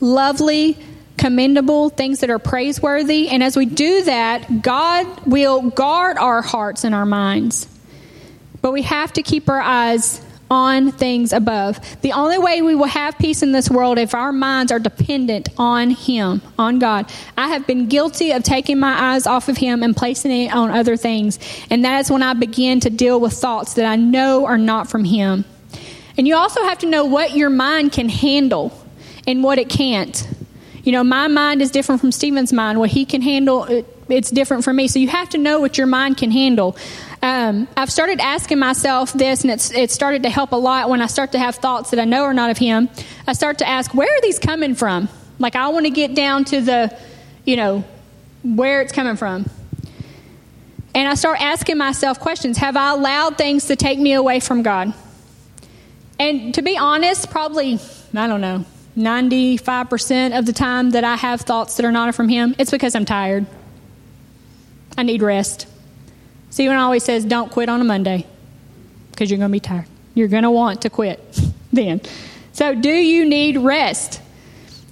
lovely, 0.00 0.78
commendable, 1.18 1.90
things 1.90 2.20
that 2.20 2.30
are 2.30 2.38
praiseworthy. 2.38 3.28
And 3.28 3.42
as 3.42 3.56
we 3.56 3.66
do 3.66 4.04
that, 4.04 4.62
God 4.62 5.06
will 5.26 5.70
guard 5.70 6.16
our 6.16 6.40
hearts 6.40 6.84
and 6.84 6.94
our 6.94 7.06
minds. 7.06 7.68
But 8.62 8.72
we 8.72 8.82
have 8.82 9.12
to 9.12 9.22
keep 9.22 9.50
our 9.50 9.60
eyes 9.60 10.24
on 10.52 10.92
things 10.92 11.32
above. 11.32 11.80
The 12.02 12.12
only 12.12 12.36
way 12.36 12.60
we 12.60 12.74
will 12.74 12.84
have 12.84 13.16
peace 13.16 13.42
in 13.42 13.52
this 13.52 13.70
world 13.70 13.98
if 13.98 14.14
our 14.14 14.32
minds 14.32 14.70
are 14.70 14.78
dependent 14.78 15.48
on 15.56 15.88
Him, 15.88 16.42
on 16.58 16.78
God. 16.78 17.10
I 17.38 17.48
have 17.48 17.66
been 17.66 17.88
guilty 17.88 18.32
of 18.32 18.42
taking 18.42 18.78
my 18.78 19.14
eyes 19.14 19.26
off 19.26 19.48
of 19.48 19.56
Him 19.56 19.82
and 19.82 19.96
placing 19.96 20.30
it 20.30 20.54
on 20.54 20.70
other 20.70 20.98
things. 20.98 21.38
And 21.70 21.82
that 21.86 22.00
is 22.00 22.10
when 22.10 22.22
I 22.22 22.34
begin 22.34 22.80
to 22.80 22.90
deal 22.90 23.18
with 23.18 23.32
thoughts 23.32 23.72
that 23.74 23.86
I 23.86 23.96
know 23.96 24.44
are 24.44 24.58
not 24.58 24.90
from 24.90 25.04
Him. 25.04 25.46
And 26.18 26.28
you 26.28 26.36
also 26.36 26.62
have 26.64 26.78
to 26.80 26.86
know 26.86 27.06
what 27.06 27.34
your 27.34 27.48
mind 27.48 27.92
can 27.92 28.10
handle 28.10 28.78
and 29.26 29.42
what 29.42 29.58
it 29.58 29.70
can't. 29.70 30.28
You 30.84 30.92
know, 30.92 31.02
my 31.02 31.28
mind 31.28 31.62
is 31.62 31.70
different 31.70 32.02
from 32.02 32.12
Stephen's 32.12 32.52
mind. 32.52 32.78
What 32.78 32.90
he 32.90 33.06
can 33.06 33.22
handle, 33.22 33.64
it, 33.64 33.86
it's 34.10 34.30
different 34.30 34.64
for 34.64 34.74
me. 34.74 34.86
So 34.88 34.98
you 34.98 35.08
have 35.08 35.30
to 35.30 35.38
know 35.38 35.60
what 35.60 35.78
your 35.78 35.86
mind 35.86 36.18
can 36.18 36.30
handle. 36.30 36.76
Um, 37.22 37.68
I've 37.76 37.90
started 37.90 38.20
asking 38.20 38.58
myself 38.58 39.12
this, 39.12 39.42
and 39.42 39.50
it's 39.52 39.70
it 39.70 39.92
started 39.92 40.24
to 40.24 40.30
help 40.30 40.50
a 40.50 40.56
lot 40.56 40.90
when 40.90 41.00
I 41.00 41.06
start 41.06 41.32
to 41.32 41.38
have 41.38 41.54
thoughts 41.54 41.90
that 41.90 42.00
I 42.00 42.04
know 42.04 42.24
are 42.24 42.34
not 42.34 42.50
of 42.50 42.58
Him. 42.58 42.88
I 43.28 43.32
start 43.32 43.58
to 43.58 43.68
ask, 43.68 43.94
where 43.94 44.08
are 44.08 44.20
these 44.22 44.40
coming 44.40 44.74
from? 44.74 45.08
Like 45.38 45.54
I 45.54 45.68
want 45.68 45.86
to 45.86 45.90
get 45.90 46.14
down 46.16 46.44
to 46.46 46.60
the, 46.60 46.98
you 47.44 47.56
know, 47.56 47.84
where 48.42 48.80
it's 48.80 48.92
coming 48.92 49.16
from. 49.16 49.48
And 50.94 51.08
I 51.08 51.14
start 51.14 51.40
asking 51.40 51.78
myself 51.78 52.18
questions 52.18 52.58
Have 52.58 52.76
I 52.76 52.90
allowed 52.90 53.38
things 53.38 53.66
to 53.66 53.76
take 53.76 54.00
me 54.00 54.14
away 54.14 54.40
from 54.40 54.62
God? 54.62 54.92
And 56.18 56.54
to 56.54 56.62
be 56.62 56.76
honest, 56.76 57.30
probably, 57.30 57.78
I 58.14 58.26
don't 58.26 58.40
know, 58.40 58.64
95% 58.96 60.38
of 60.38 60.44
the 60.44 60.52
time 60.52 60.90
that 60.90 61.04
I 61.04 61.16
have 61.16 61.40
thoughts 61.42 61.76
that 61.76 61.86
are 61.86 61.92
not 61.92 62.14
from 62.14 62.28
Him, 62.28 62.54
it's 62.58 62.70
because 62.70 62.94
I'm 62.94 63.04
tired. 63.04 63.46
I 64.98 65.04
need 65.04 65.22
rest. 65.22 65.66
Stephen 66.52 66.76
always 66.76 67.02
says, 67.02 67.24
don't 67.24 67.50
quit 67.50 67.70
on 67.70 67.80
a 67.80 67.84
Monday 67.84 68.26
because 69.10 69.30
you're 69.30 69.38
going 69.38 69.48
to 69.48 69.52
be 69.52 69.58
tired. 69.58 69.86
You're 70.12 70.28
going 70.28 70.42
to 70.42 70.50
want 70.50 70.82
to 70.82 70.90
quit 70.90 71.18
then. 71.72 72.02
So, 72.52 72.74
do 72.74 72.90
you 72.90 73.24
need 73.24 73.56
rest? 73.56 74.20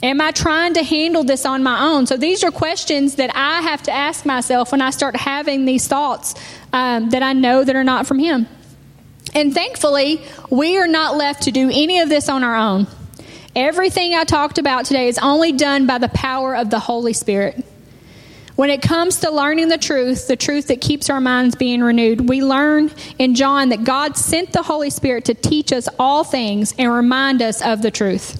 Am 0.03 0.23
I 0.23 0.31
trying 0.31 0.73
to 0.75 0.83
handle 0.83 1.23
this 1.23 1.45
on 1.45 1.63
my 1.63 1.83
own? 1.83 2.07
So, 2.07 2.17
these 2.17 2.43
are 2.45 2.51
questions 2.51 3.17
that 3.17 3.31
I 3.37 3.61
have 3.61 3.83
to 3.83 3.93
ask 3.93 4.25
myself 4.25 4.73
when 4.73 4.81
I 4.81 4.89
start 4.89 5.15
having 5.17 5.67
these 5.67 5.87
thoughts 5.87 6.35
um, 6.73 7.11
that 7.11 7.23
I 7.23 7.35
know 7.35 7.63
that 7.63 7.77
are 7.77 7.85
not 7.85 8.07
from 8.07 8.19
Him. 8.19 8.47
And 9.35 9.53
thankfully, 9.53 10.23
we 10.49 10.79
are 10.79 10.89
not 10.89 11.19
left 11.19 11.43
to 11.43 11.51
do 11.51 11.69
any 11.69 11.99
of 11.99 12.09
this 12.09 12.31
on 12.31 12.43
our 12.43 12.57
own. 12.57 12.87
Everything 13.55 14.15
I 14.15 14.25
talked 14.25 14.57
about 14.57 14.87
today 14.87 15.09
is 15.09 15.19
only 15.19 15.53
done 15.53 15.87
by 15.87 15.99
the 15.99 16.09
power 16.09 16.57
of 16.57 16.71
the 16.71 16.79
Holy 16.79 17.13
Spirit. 17.13 17.67
When 18.61 18.69
it 18.69 18.83
comes 18.83 19.21
to 19.21 19.31
learning 19.31 19.69
the 19.69 19.79
truth, 19.79 20.29
the 20.29 20.37
truth 20.37 20.67
that 20.67 20.83
keeps 20.83 21.09
our 21.09 21.19
minds 21.19 21.57
being 21.57 21.81
renewed, 21.81 22.29
we 22.29 22.43
learn 22.45 22.91
in 23.19 23.35
John 23.35 23.71
that 23.71 23.85
God 23.85 24.19
sent 24.19 24.53
the 24.53 24.63
Holy 24.63 24.91
Spirit 24.91 25.25
to 25.25 25.35
teach 25.35 25.73
us 25.73 25.89
all 25.99 26.25
things 26.25 26.75
and 26.77 26.93
remind 26.93 27.41
us 27.41 27.63
of 27.63 27.81
the 27.81 27.91
truth. 27.91 28.39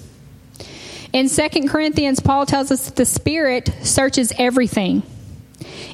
In 1.11 1.27
2 1.27 1.67
Corinthians, 1.67 2.19
Paul 2.19 2.45
tells 2.45 2.69
us 2.69 2.85
that 2.85 2.97
the 2.97 3.05
Spirit 3.05 3.73
searches 3.81 4.31
everything. 4.37 5.01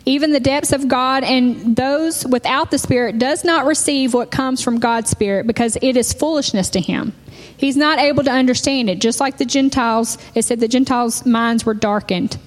Even 0.04 0.34
the 0.34 0.42
depths 0.42 0.74
of 0.74 0.90
God 0.90 1.24
and 1.24 1.78
those 1.78 2.28
without 2.28 2.70
the 2.70 2.80
Spirit 2.80 3.20
does 3.20 3.46
not 3.46 3.66
receive 3.66 4.14
what 4.14 4.30
comes 4.30 4.62
from 4.62 4.78
God's 4.78 5.10
Spirit 5.10 5.48
because 5.48 5.78
it 5.82 5.96
is 5.96 6.12
foolishness 6.12 6.70
to 6.72 6.82
him. 6.82 7.14
He's 7.56 7.78
not 7.78 7.98
able 7.98 8.26
to 8.26 8.32
understand 8.32 8.90
it. 8.90 9.00
Just 9.00 9.22
like 9.22 9.38
the 9.38 9.46
Gentiles, 9.46 10.18
it 10.36 10.44
said 10.44 10.60
the 10.60 10.68
Gentiles' 10.68 11.26
minds 11.26 11.66
were 11.66 11.74
darkened. 11.74 12.38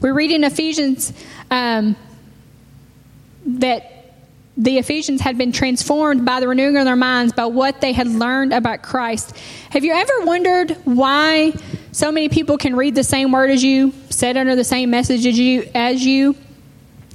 We 0.00 0.10
read 0.10 0.30
in 0.30 0.44
Ephesians 0.44 1.12
um, 1.50 1.96
that 3.46 4.00
the 4.56 4.78
Ephesians 4.78 5.20
had 5.20 5.38
been 5.38 5.52
transformed 5.52 6.24
by 6.24 6.40
the 6.40 6.48
renewing 6.48 6.76
of 6.76 6.84
their 6.84 6.96
minds 6.96 7.32
by 7.32 7.46
what 7.46 7.80
they 7.80 7.92
had 7.92 8.06
learned 8.08 8.52
about 8.52 8.82
Christ. 8.82 9.36
Have 9.70 9.84
you 9.84 9.94
ever 9.94 10.24
wondered 10.24 10.72
why 10.84 11.52
so 11.92 12.12
many 12.12 12.28
people 12.28 12.58
can 12.58 12.76
read 12.76 12.94
the 12.94 13.04
same 13.04 13.32
word 13.32 13.50
as 13.50 13.62
you, 13.62 13.92
said 14.10 14.36
under 14.36 14.56
the 14.56 14.64
same 14.64 14.90
message 14.90 15.26
as 15.26 15.38
you, 15.38 15.68
as 15.74 16.04
you, 16.04 16.36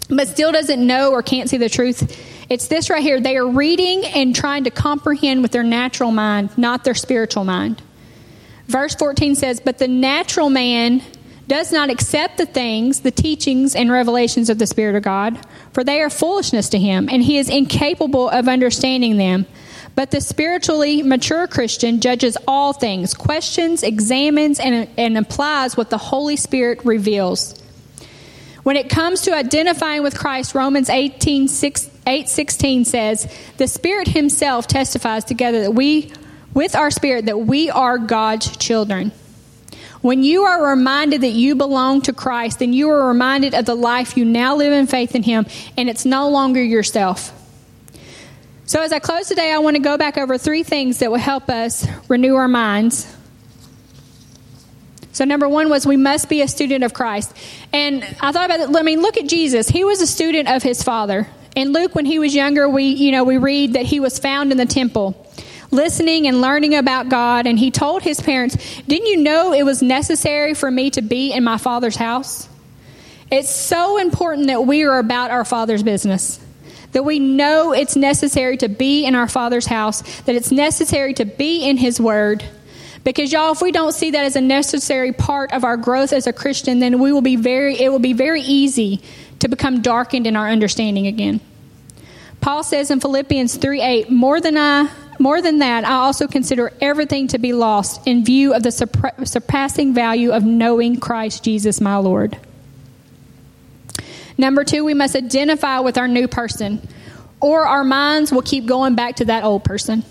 but 0.09 0.27
still 0.27 0.51
doesn't 0.51 0.85
know 0.85 1.11
or 1.11 1.21
can't 1.21 1.49
see 1.49 1.57
the 1.57 1.69
truth? 1.69 2.19
It's 2.49 2.67
this 2.67 2.89
right 2.89 3.01
here. 3.01 3.19
They 3.19 3.37
are 3.37 3.47
reading 3.47 4.05
and 4.05 4.35
trying 4.35 4.63
to 4.65 4.71
comprehend 4.71 5.41
with 5.41 5.51
their 5.51 5.63
natural 5.63 6.11
mind, 6.11 6.55
not 6.57 6.83
their 6.83 6.93
spiritual 6.93 7.43
mind. 7.43 7.81
Verse 8.67 8.95
14 8.95 9.35
says, 9.35 9.59
But 9.59 9.77
the 9.77 9.87
natural 9.87 10.49
man 10.49 11.01
does 11.47 11.71
not 11.71 11.89
accept 11.89 12.38
the 12.38 12.45
things, 12.45 13.01
the 13.01 13.12
teachings, 13.12 13.75
and 13.75 13.91
revelations 13.91 14.49
of 14.49 14.58
the 14.58 14.67
Spirit 14.67 14.95
of 14.95 15.03
God, 15.03 15.38
for 15.73 15.84
they 15.84 16.01
are 16.01 16.10
foolishness 16.10 16.69
to 16.69 16.79
him, 16.79 17.08
and 17.10 17.21
he 17.21 17.38
is 17.38 17.49
incapable 17.49 18.29
of 18.29 18.47
understanding 18.47 19.17
them. 19.17 19.45
But 19.95 20.12
the 20.12 20.19
spiritually 20.19 21.03
mature 21.03 21.47
Christian 21.47 22.01
judges 22.01 22.38
all 22.47 22.73
things, 22.73 23.13
questions, 23.13 23.84
examines, 23.84 24.60
and, 24.60 24.89
and 24.97 25.17
applies 25.17 25.77
what 25.77 25.89
the 25.89 25.97
Holy 25.97 26.36
Spirit 26.36 26.84
reveals. 26.84 27.62
When 28.63 28.75
it 28.75 28.89
comes 28.89 29.21
to 29.21 29.36
identifying 29.36 30.01
with 30.01 30.17
Christ, 30.17 30.55
Romans 30.55 30.89
18, 30.89 31.47
6, 31.47 31.89
8 32.08 32.27
16 32.27 32.86
says, 32.86 33.31
The 33.58 33.67
Spirit 33.67 34.08
Himself 34.08 34.67
testifies 34.67 35.23
together 35.23 35.62
that 35.62 35.71
we, 35.71 36.12
with 36.53 36.75
our 36.75 36.89
spirit, 36.89 37.27
that 37.27 37.38
we 37.38 37.69
are 37.69 37.99
God's 37.99 38.58
children. 38.58 39.12
When 40.05 40.21
you 40.21 40.43
are 40.43 40.69
reminded 40.69 41.21
that 41.21 41.31
you 41.31 41.55
belong 41.55 42.01
to 42.01 42.13
Christ, 42.13 42.59
then 42.59 42.73
you 42.73 42.91
are 42.91 43.07
reminded 43.07 43.55
of 43.55 43.65
the 43.65 43.73
life 43.73 44.15
you 44.15 44.23
now 44.23 44.55
live 44.55 44.71
in 44.71 44.85
faith 44.85 45.15
in 45.15 45.23
Him, 45.23 45.47
and 45.77 45.89
it's 45.89 46.05
no 46.05 46.29
longer 46.29 46.61
yourself. 46.61 47.33
So, 48.67 48.83
as 48.83 48.93
I 48.93 48.99
close 48.99 49.27
today, 49.27 49.51
I 49.51 49.57
want 49.57 49.77
to 49.77 49.81
go 49.81 49.97
back 49.97 50.19
over 50.19 50.37
three 50.37 50.61
things 50.61 50.99
that 50.99 51.09
will 51.09 51.17
help 51.17 51.49
us 51.49 51.87
renew 52.07 52.35
our 52.35 52.47
minds. 52.47 53.11
So, 55.11 55.25
number 55.25 55.49
one 55.49 55.71
was 55.71 55.87
we 55.87 55.97
must 55.97 56.29
be 56.29 56.43
a 56.43 56.47
student 56.47 56.83
of 56.83 56.93
Christ. 56.93 57.35
And 57.73 58.03
I 58.21 58.31
thought 58.31 58.45
about 58.45 58.59
it. 58.59 58.75
I 58.77 58.83
mean, 58.83 59.01
look 59.01 59.17
at 59.17 59.25
Jesus. 59.25 59.67
He 59.67 59.83
was 59.83 60.01
a 60.01 60.07
student 60.07 60.47
of 60.47 60.61
his 60.61 60.83
Father. 60.83 61.27
In 61.55 61.73
Luke, 61.73 61.95
when 61.95 62.05
he 62.05 62.19
was 62.19 62.35
younger, 62.35 62.69
we, 62.69 62.89
you 62.89 63.11
know, 63.11 63.23
we 63.23 63.39
read 63.39 63.73
that 63.73 63.87
he 63.87 63.99
was 63.99 64.19
found 64.19 64.51
in 64.51 64.59
the 64.59 64.67
temple 64.67 65.24
listening 65.75 66.27
and 66.27 66.41
learning 66.41 66.75
about 66.75 67.09
God, 67.09 67.45
and 67.45 67.59
he 67.59 67.69
told 67.69 68.01
his 68.01 68.19
parents, 68.21 68.55
Didn't 68.81 69.07
you 69.07 69.17
know 69.17 69.53
it 69.53 69.63
was 69.63 69.81
necessary 69.81 70.53
for 70.53 70.71
me 70.71 70.89
to 70.91 71.01
be 71.01 71.31
in 71.31 71.43
my 71.43 71.57
Father's 71.57 71.95
house? 71.95 72.49
It's 73.31 73.53
so 73.53 73.97
important 73.97 74.47
that 74.47 74.65
we 74.65 74.83
are 74.83 74.97
about 74.97 75.31
our 75.31 75.45
Father's 75.45 75.83
business. 75.83 76.39
That 76.93 77.03
we 77.03 77.19
know 77.19 77.73
it's 77.73 77.95
necessary 77.95 78.57
to 78.57 78.69
be 78.69 79.05
in 79.05 79.15
our 79.15 79.27
Father's 79.27 79.65
house, 79.65 80.01
that 80.21 80.35
it's 80.35 80.51
necessary 80.51 81.13
to 81.15 81.25
be 81.25 81.67
in 81.67 81.77
His 81.77 81.99
Word. 81.99 82.43
Because 83.03 83.31
y'all, 83.31 83.51
if 83.51 83.61
we 83.61 83.71
don't 83.71 83.93
see 83.93 84.11
that 84.11 84.25
as 84.25 84.35
a 84.35 84.41
necessary 84.41 85.11
part 85.11 85.51
of 85.51 85.63
our 85.63 85.77
growth 85.77 86.13
as 86.13 86.25
a 86.25 86.33
Christian, 86.33 86.79
then 86.79 86.99
we 86.99 87.11
will 87.11 87.21
be 87.21 87.35
very 87.35 87.79
it 87.79 87.89
will 87.89 87.99
be 87.99 88.13
very 88.13 88.41
easy 88.41 89.01
to 89.39 89.47
become 89.47 89.81
darkened 89.81 90.25
in 90.25 90.35
our 90.35 90.47
understanding 90.47 91.05
again. 91.05 91.39
Paul 92.41 92.63
says 92.63 92.91
in 92.91 92.99
Philippians 92.99 93.57
3 93.57 93.81
8, 93.81 94.09
more 94.09 94.39
than 94.39 94.57
I 94.57 94.89
more 95.19 95.41
than 95.41 95.60
that, 95.60 95.86
I 95.86 95.93
also 95.93 96.28
consider 96.28 96.71
everything 96.82 97.28
to 97.30 97.38
be 97.38 97.54
lost 97.54 98.06
in 98.08 98.23
view 98.25 98.54
of 98.54 98.63
the 98.63 98.71
surpassing 98.71 99.93
value 99.93 100.32
of 100.32 100.43
knowing 100.43 100.99
Christ 100.99 101.43
Jesus, 101.43 101.80
my 101.80 101.97
Lord. 101.97 102.38
Number 104.38 104.63
two, 104.63 104.84
we 104.84 104.93
must 104.93 105.15
identify 105.15 105.80
with 105.80 105.97
our 105.97 106.08
new 106.08 106.28
person, 106.28 106.86
or 107.39 107.65
our 107.65 107.84
minds 107.84 108.32
will 108.32 108.41
keep 108.41 108.65
going 108.65 108.95
back 108.95 109.15
to 109.17 109.25
that 109.25 109.43
old 109.43 109.63
person. 109.63 110.04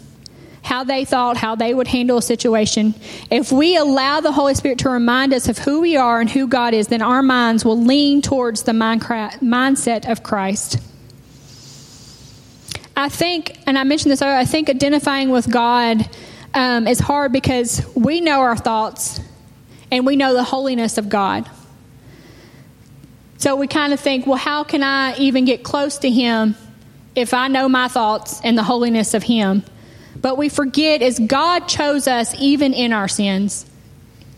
how 0.65 0.83
they 0.83 1.05
thought, 1.05 1.37
how 1.37 1.55
they 1.55 1.75
would 1.75 1.87
handle 1.87 2.19
a 2.19 2.23
situation. 2.23 2.95
If 3.31 3.53
we 3.53 3.77
allow 3.77 4.21
the 4.21 4.33
Holy 4.33 4.55
Spirit 4.55 4.79
to 4.79 4.89
remind 4.89 5.35
us 5.35 5.47
of 5.49 5.59
who 5.59 5.83
we 5.83 5.97
are 5.97 6.21
and 6.21 6.31
who 6.31 6.49
God 6.49 6.73
is, 6.73 6.89
then 6.89 7.03
our 7.03 7.23
minds 7.23 7.67
will 7.67 7.81
lean 7.81 8.23
towards 8.23 8.63
the 8.63 8.73
mindset 8.73 10.11
of 10.11 10.23
Christ. 10.23 10.79
I 12.97 13.09
think, 13.09 13.59
and 13.67 13.79
I 13.79 13.85
mentioned 13.85 14.13
this 14.13 14.23
earlier, 14.23 14.37
I 14.37 14.45
think 14.45 14.71
identifying 14.71 15.31
with 15.31 15.51
God 15.51 16.09
um, 16.55 16.87
is 16.87 17.01
hard 17.01 17.33
because 17.33 17.85
we 17.95 18.21
know 18.21 18.41
our 18.41 18.57
thoughts 18.57 19.21
and 19.91 20.07
we 20.07 20.17
know 20.17 20.33
the 20.33 20.45
holiness 20.45 20.99
of 20.99 21.09
God. 21.09 21.49
So 23.39 23.57
we 23.57 23.67
kind 23.67 23.93
of 23.93 24.01
think, 24.01 24.27
well, 24.27 24.37
how 24.37 24.65
can 24.65 24.83
I 24.83 25.17
even 25.17 25.45
get 25.45 25.63
close 25.63 25.99
to 25.99 26.11
Him 26.11 26.55
if 27.15 27.35
I 27.35 27.49
know 27.49 27.69
my 27.69 27.89
thoughts 27.89 28.41
and 28.45 28.57
the 28.57 28.63
holiness 28.63 29.13
of 29.13 29.25
Him? 29.25 29.65
But 30.17 30.39
we 30.39 30.49
forget 30.49 31.03
is 31.03 31.19
God 31.19 31.69
chose 31.69 32.07
us 32.07 32.35
even 32.41 32.73
in 32.73 32.93
our 32.93 33.09
sins. 33.09 33.67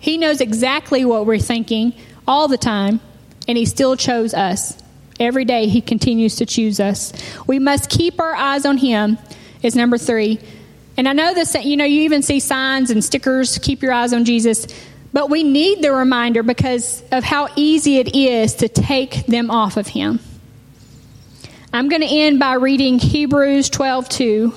He 0.01 0.19
knows 0.19 0.40
exactly 0.40 1.05
what 1.05 1.27
we're 1.27 1.38
thinking 1.38 1.95
all 2.27 2.49
the 2.49 2.59
time, 2.59 3.01
and 3.47 3.57
He 3.57 3.66
still 3.66 3.97
chose 3.97 4.35
us. 4.35 4.77
Every 5.19 5.45
day 5.45 5.67
He 5.67 5.81
continues 5.81 6.37
to 6.37 6.47
choose 6.47 6.81
us. 6.81 7.13
We 7.47 7.59
must 7.59 7.91
keep 7.91 8.21
our 8.21 8.35
eyes 8.35 8.67
on 8.67 8.77
Him, 8.77 9.19
is 9.63 9.75
number 9.75 9.99
three. 9.99 10.41
And 10.97 11.09
I 11.09 11.13
know 11.13 11.35
this, 11.35 11.55
you 11.55 11.77
know, 11.77 11.85
you 11.85 12.03
even 12.03 12.23
see 12.23 12.41
signs 12.41 12.91
and 12.91 13.05
stickers, 13.05 13.59
keep 13.59 13.83
your 13.83 13.93
eyes 13.93 14.13
on 14.13 14.25
Jesus. 14.25 14.67
But 15.13 15.31
we 15.31 15.45
need 15.45 15.83
the 15.83 15.93
reminder 15.93 16.43
because 16.43 17.03
of 17.11 17.25
how 17.25 17.49
easy 17.57 17.99
it 17.99 18.15
is 18.15 18.55
to 18.57 18.69
take 18.69 19.27
them 19.27 19.51
off 19.51 19.77
of 19.77 19.87
Him. 19.87 20.21
I'm 21.73 21.89
going 21.89 22.03
to 22.03 22.09
end 22.09 22.39
by 22.39 22.55
reading 22.55 22.99
Hebrews 22.99 23.71
12 23.71 24.09
2. 24.09 24.55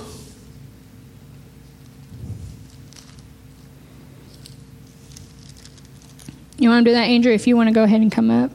You 6.58 6.68
want 6.68 6.84
to 6.84 6.90
do 6.90 6.94
that, 6.94 7.04
Andrew? 7.04 7.32
If 7.32 7.46
you 7.46 7.56
want 7.56 7.68
to 7.68 7.74
go 7.74 7.82
ahead 7.82 8.02
and 8.02 8.12
come 8.12 8.30
up. 8.30 8.50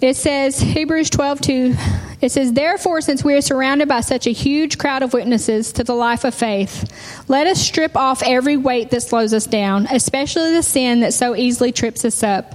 It 0.00 0.16
says, 0.16 0.58
Hebrews 0.58 1.10
12 1.10 1.40
2, 1.42 1.74
it 2.22 2.32
says, 2.32 2.54
Therefore, 2.54 3.02
since 3.02 3.22
we 3.22 3.34
are 3.34 3.42
surrounded 3.42 3.86
by 3.86 4.00
such 4.00 4.26
a 4.26 4.32
huge 4.32 4.78
crowd 4.78 5.02
of 5.02 5.12
witnesses 5.12 5.72
to 5.72 5.84
the 5.84 5.94
life 5.94 6.24
of 6.24 6.34
faith, 6.34 6.90
let 7.28 7.46
us 7.46 7.60
strip 7.60 7.96
off 7.96 8.22
every 8.22 8.56
weight 8.56 8.90
that 8.90 9.02
slows 9.02 9.34
us 9.34 9.44
down, 9.44 9.86
especially 9.90 10.52
the 10.52 10.62
sin 10.62 11.00
that 11.00 11.12
so 11.12 11.36
easily 11.36 11.70
trips 11.70 12.04
us 12.04 12.22
up. 12.22 12.54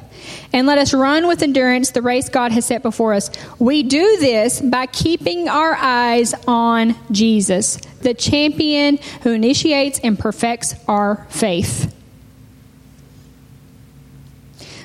And 0.53 0.65
let 0.65 0.79
us 0.79 0.91
run 0.91 1.27
with 1.27 1.43
endurance 1.43 1.91
the 1.91 2.01
race 2.01 2.29
God 2.29 2.51
has 2.51 2.65
set 2.65 2.81
before 2.81 3.13
us. 3.13 3.29
We 3.59 3.83
do 3.83 4.17
this 4.17 4.59
by 4.59 4.87
keeping 4.87 5.47
our 5.47 5.75
eyes 5.75 6.33
on 6.47 6.95
Jesus, 7.11 7.75
the 8.01 8.15
champion 8.15 8.97
who 9.21 9.33
initiates 9.33 9.99
and 9.99 10.17
perfects 10.17 10.73
our 10.87 11.27
faith. 11.29 11.93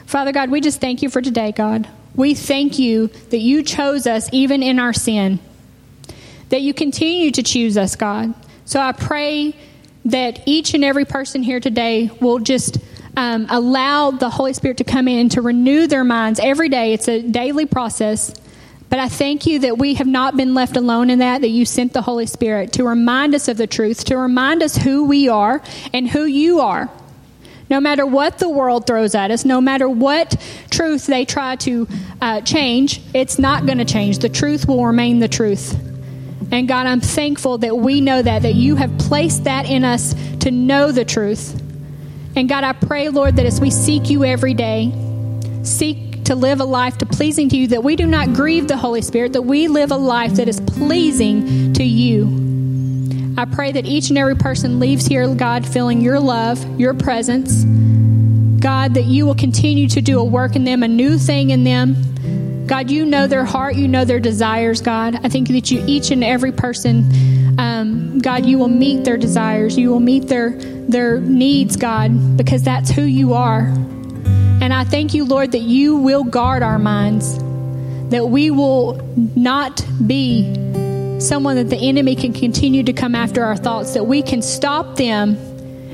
Father 0.05 0.33
God, 0.33 0.51
we 0.51 0.61
just 0.61 0.81
thank 0.81 1.01
you 1.01 1.09
for 1.09 1.23
today, 1.23 1.53
God. 1.53 1.89
We 2.15 2.35
thank 2.35 2.79
you 2.79 3.09
that 3.31 3.39
you 3.39 3.63
chose 3.63 4.07
us 4.07 4.29
even 4.33 4.63
in 4.63 4.79
our 4.79 4.93
sin, 4.93 5.39
that 6.49 6.63
you 6.63 6.75
continue 6.75 7.31
to 7.31 7.43
choose 7.43 7.77
us, 7.77 7.97
God. 7.97 8.35
So 8.65 8.81
I 8.81 8.93
pray 8.93 9.55
that 10.05 10.41
each 10.47 10.75
and 10.75 10.85
every 10.85 11.05
person 11.05 11.43
here 11.43 11.61
today 11.61 12.11
will 12.21 12.39
just 12.39 12.79
um, 13.17 13.47
allow 13.51 14.11
the 14.11 14.31
Holy 14.31 14.53
Spirit 14.53 14.79
to 14.79 14.85
come 14.85 15.09
in 15.09 15.29
to 15.31 15.43
renew 15.43 15.87
their 15.87 16.05
minds 16.05 16.41
every 16.41 16.69
day. 16.69 16.93
It's 16.93 17.09
a 17.09 17.23
daily 17.23 17.67
process. 17.67 18.35
But 18.89 18.99
I 18.99 19.09
thank 19.09 19.47
you 19.47 19.61
that 19.61 19.79
we 19.79 19.95
have 19.95 20.07
not 20.07 20.37
been 20.37 20.53
left 20.53 20.77
alone 20.77 21.11
in 21.11 21.21
that, 21.21 21.43
that 21.43 21.49
you 21.49 21.65
sent 21.65 21.93
the 21.93 22.03
Holy 22.03 22.27
Spirit 22.27 22.73
to 22.75 22.85
remind 22.85 23.35
us 23.35 23.47
of 23.47 23.57
the 23.57 23.67
truth, 23.67 24.05
to 24.07 24.17
remind 24.17 24.63
us 24.63 24.77
who 24.77 25.05
we 25.05 25.29
are 25.29 25.63
and 25.93 26.09
who 26.11 26.25
you 26.25 26.61
are. 26.61 26.91
No 27.71 27.81
matter 27.81 28.05
what 28.05 28.39
the 28.39 28.49
world 28.49 28.85
throws 28.85 29.15
at 29.15 29.31
us, 29.31 29.45
no 29.45 29.61
matter 29.61 29.89
what 29.89 30.35
truth 30.71 31.07
they 31.07 31.25
try 31.25 31.55
to 31.57 31.87
uh, 32.21 32.41
change, 32.41 33.01
it's 33.15 33.39
not 33.39 33.65
going 33.65 33.79
to 33.79 33.85
change. 33.85 34.19
The 34.19 34.29
truth 34.29 34.67
will 34.67 34.85
remain 34.85 35.21
the 35.21 35.29
truth. 35.29 35.79
And 36.53 36.67
God, 36.67 36.87
I'm 36.87 37.01
thankful 37.01 37.59
that 37.59 37.77
we 37.77 38.01
know 38.01 38.21
that, 38.21 38.43
that 38.43 38.57
you 38.57 38.75
have 38.75 38.99
placed 38.99 39.45
that 39.45 39.71
in 39.71 39.85
us 39.85 40.15
to 40.41 40.51
know 40.51 40.91
the 40.91 41.05
truth. 41.05 41.63
And 42.35 42.49
God, 42.49 42.65
I 42.65 42.73
pray, 42.73 43.09
Lord, 43.09 43.37
that 43.37 43.47
as 43.47 43.61
we 43.61 43.71
seek 43.71 44.11
you 44.11 44.25
every 44.25 44.55
day, 44.55 44.93
seek 45.63 46.25
to 46.25 46.35
live 46.35 46.61
a 46.61 46.65
life 46.65 46.99
to 46.99 47.07
pleasing 47.07 47.49
to 47.51 47.57
you, 47.57 47.69
that 47.69 47.85
we 47.85 47.95
do 47.95 48.07
not 48.07 48.33
grieve 48.33 48.67
the 48.67 48.77
Holy 48.77 49.03
Spirit, 49.03 49.33
that 49.35 49.43
we 49.43 49.69
live 49.69 49.93
a 49.93 49.97
life 49.97 50.35
that 50.35 50.49
is 50.49 50.61
pleasing 50.61 51.73
to 51.75 51.85
you. 51.85 52.50
I 53.37 53.45
pray 53.45 53.73
that 53.73 53.87
each 53.87 54.11
and 54.11 54.19
every 54.19 54.37
person 54.37 54.81
leaves 54.81 55.07
here, 55.07 55.33
God, 55.35 55.67
feeling 55.67 56.01
your 56.01 56.21
love, 56.21 56.81
your 56.81 56.95
presence. 56.95 57.65
God, 58.61 58.95
that 58.95 59.05
you 59.05 59.25
will 59.25 59.35
continue 59.35 59.89
to 59.89 60.03
do 60.03 60.19
a 60.19 60.25
work 60.25 60.55
in 60.57 60.65
them, 60.65 60.83
a 60.83 60.89
new 60.89 61.19
thing 61.19 61.51
in 61.51 61.65
them. 61.65 62.67
God, 62.67 62.91
you 62.91 63.05
know 63.07 63.27
their 63.27 63.45
heart, 63.45 63.75
you 63.75 63.89
know 63.89 64.05
their 64.05 64.21
desires, 64.21 64.81
God. 64.81 65.19
I 65.25 65.29
think 65.29 65.49
that 65.49 65.71
you, 65.71 65.83
each 65.87 66.11
and 66.11 66.23
every 66.23 66.53
person, 66.53 67.59
um, 67.59 68.19
God, 68.19 68.47
you 68.47 68.59
will 68.59 68.69
meet 68.69 69.05
their 69.05 69.17
desires, 69.17 69.77
you 69.79 69.91
will 69.91 70.01
meet 70.01 70.29
their 70.29 70.51
their 70.91 71.21
needs, 71.21 71.77
God, 71.77 72.37
because 72.37 72.63
that's 72.63 72.91
who 72.91 73.03
you 73.03 73.35
are. 73.35 73.61
And 74.61 74.75
I 74.75 74.85
thank 74.85 75.15
you, 75.15 75.25
Lord, 75.25 75.53
that 75.53 75.61
you 75.61 75.97
will 75.97 76.25
guard 76.25 76.63
our 76.63 76.79
minds, 76.79 77.39
that 78.11 78.29
we 78.29 78.51
will 78.51 79.01
not 79.35 79.85
be 80.07 80.53
someone 81.23 81.57
that 81.57 81.71
the 81.71 81.77
enemy 81.77 82.17
can 82.17 82.33
continue 82.33 82.83
to 82.85 82.93
come 82.93 83.15
after 83.15 83.45
our 83.45 83.57
thoughts, 83.57 83.95
that 83.95 84.05
we 84.05 84.23
can 84.23 84.43
stop 84.43 84.97
them 84.97 85.37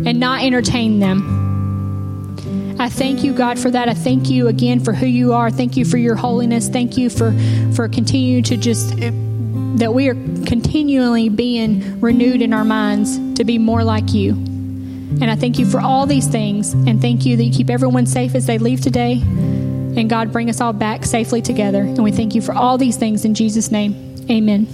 and 0.06 0.20
not 0.20 0.42
entertain 0.42 0.98
them. 0.98 2.76
I 2.78 2.88
thank 2.90 3.24
you, 3.24 3.32
God, 3.32 3.58
for 3.58 3.70
that. 3.70 3.88
I 3.88 3.94
thank 3.94 4.28
you 4.28 4.48
again 4.48 4.80
for 4.80 4.92
who 4.92 5.06
you 5.06 5.32
are. 5.32 5.50
Thank 5.50 5.76
you 5.76 5.84
for 5.84 5.96
your 5.96 6.14
holiness. 6.14 6.68
Thank 6.68 6.98
you 6.98 7.08
for 7.08 7.34
for 7.74 7.88
continuing 7.88 8.42
to 8.44 8.56
just 8.56 8.94
that 8.96 9.92
we 9.92 10.08
are 10.08 10.14
continually 10.14 11.28
being 11.28 12.00
renewed 12.00 12.42
in 12.42 12.52
our 12.52 12.64
minds 12.64 13.18
to 13.36 13.44
be 13.44 13.58
more 13.58 13.84
like 13.84 14.12
you. 14.12 14.32
And 14.32 15.30
I 15.30 15.36
thank 15.36 15.58
you 15.58 15.64
for 15.64 15.80
all 15.80 16.06
these 16.06 16.26
things, 16.26 16.72
and 16.72 17.00
thank 17.00 17.24
you 17.24 17.36
that 17.36 17.44
you 17.44 17.52
keep 17.52 17.70
everyone 17.70 18.06
safe 18.06 18.34
as 18.34 18.46
they 18.46 18.58
leave 18.58 18.80
today. 18.80 19.22
And 19.22 20.10
God, 20.10 20.30
bring 20.32 20.50
us 20.50 20.60
all 20.60 20.74
back 20.74 21.06
safely 21.06 21.40
together. 21.40 21.80
And 21.80 22.04
we 22.04 22.12
thank 22.12 22.34
you 22.34 22.42
for 22.42 22.52
all 22.52 22.76
these 22.76 22.98
things 22.98 23.24
in 23.24 23.34
Jesus' 23.34 23.70
name. 23.70 23.94
Amen. 24.30 24.66